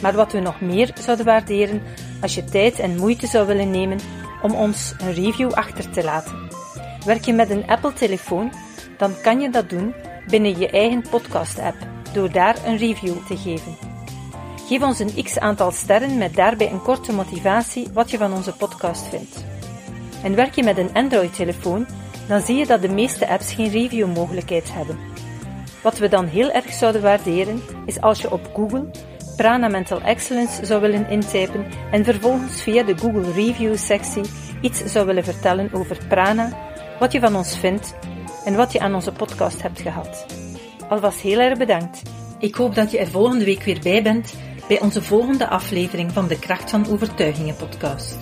Maar 0.02 0.14
wat 0.14 0.32
we 0.32 0.40
nog 0.40 0.60
meer 0.60 0.90
zouden 1.00 1.26
waarderen 1.26 1.82
als 2.20 2.34
je 2.34 2.44
tijd 2.44 2.78
en 2.78 2.96
moeite 2.96 3.26
zou 3.26 3.46
willen 3.46 3.70
nemen 3.70 3.98
om 4.42 4.54
ons 4.54 4.94
een 4.98 5.14
review 5.14 5.52
achter 5.52 5.90
te 5.90 6.04
laten. 6.04 6.48
Werk 7.04 7.24
je 7.24 7.32
met 7.32 7.50
een 7.50 7.66
Apple-telefoon, 7.66 8.52
dan 8.96 9.20
kan 9.22 9.40
je 9.40 9.50
dat 9.50 9.70
doen 9.70 9.94
binnen 10.26 10.58
je 10.58 10.70
eigen 10.70 11.04
podcast-app 11.10 11.96
door 12.12 12.32
daar 12.32 12.56
een 12.64 12.76
review 12.76 13.14
te 13.26 13.36
geven. 13.36 13.76
Geef 14.66 14.82
ons 14.82 14.98
een 14.98 15.24
x 15.24 15.38
aantal 15.38 15.70
sterren 15.70 16.18
met 16.18 16.34
daarbij 16.34 16.70
een 16.70 16.82
korte 16.82 17.12
motivatie 17.12 17.88
wat 17.92 18.10
je 18.10 18.18
van 18.18 18.32
onze 18.32 18.52
podcast 18.52 19.06
vindt. 19.06 19.44
En 20.22 20.34
werk 20.34 20.54
je 20.54 20.62
met 20.62 20.78
een 20.78 20.92
Android-telefoon, 20.92 21.86
dan 22.28 22.40
zie 22.40 22.56
je 22.56 22.66
dat 22.66 22.82
de 22.82 22.88
meeste 22.88 23.28
apps 23.28 23.52
geen 23.52 23.70
review-mogelijkheid 23.70 24.72
hebben. 24.72 24.98
Wat 25.82 25.98
we 25.98 26.08
dan 26.08 26.26
heel 26.26 26.50
erg 26.50 26.72
zouden 26.72 27.02
waarderen, 27.02 27.62
is 27.86 28.00
als 28.00 28.20
je 28.20 28.32
op 28.32 28.50
Google 28.54 28.90
Prana 29.36 29.68
Mental 29.68 30.00
Excellence 30.00 30.66
zou 30.66 30.80
willen 30.80 31.08
intypen 31.08 31.66
en 31.90 32.04
vervolgens 32.04 32.62
via 32.62 32.82
de 32.82 32.98
Google 32.98 33.32
Review-sectie 33.32 34.24
iets 34.60 34.84
zou 34.84 35.06
willen 35.06 35.24
vertellen 35.24 35.72
over 35.72 35.98
Prana, 36.08 36.52
wat 36.98 37.12
je 37.12 37.20
van 37.20 37.36
ons 37.36 37.58
vindt 37.58 37.94
en 38.44 38.56
wat 38.56 38.72
je 38.72 38.80
aan 38.80 38.94
onze 38.94 39.12
podcast 39.12 39.62
hebt 39.62 39.80
gehad. 39.80 40.26
Alvast 40.88 41.20
heel 41.20 41.38
erg 41.38 41.58
bedankt. 41.58 42.02
Ik 42.38 42.54
hoop 42.54 42.74
dat 42.74 42.90
je 42.90 42.98
er 42.98 43.08
volgende 43.08 43.44
week 43.44 43.62
weer 43.62 43.80
bij 43.82 44.02
bent 44.02 44.34
bij 44.68 44.80
onze 44.80 45.02
volgende 45.02 45.48
aflevering 45.48 46.12
van 46.12 46.28
de 46.28 46.38
Kracht 46.38 46.70
van 46.70 46.86
Overtuigingen 46.88 47.56
podcast. 47.56 48.16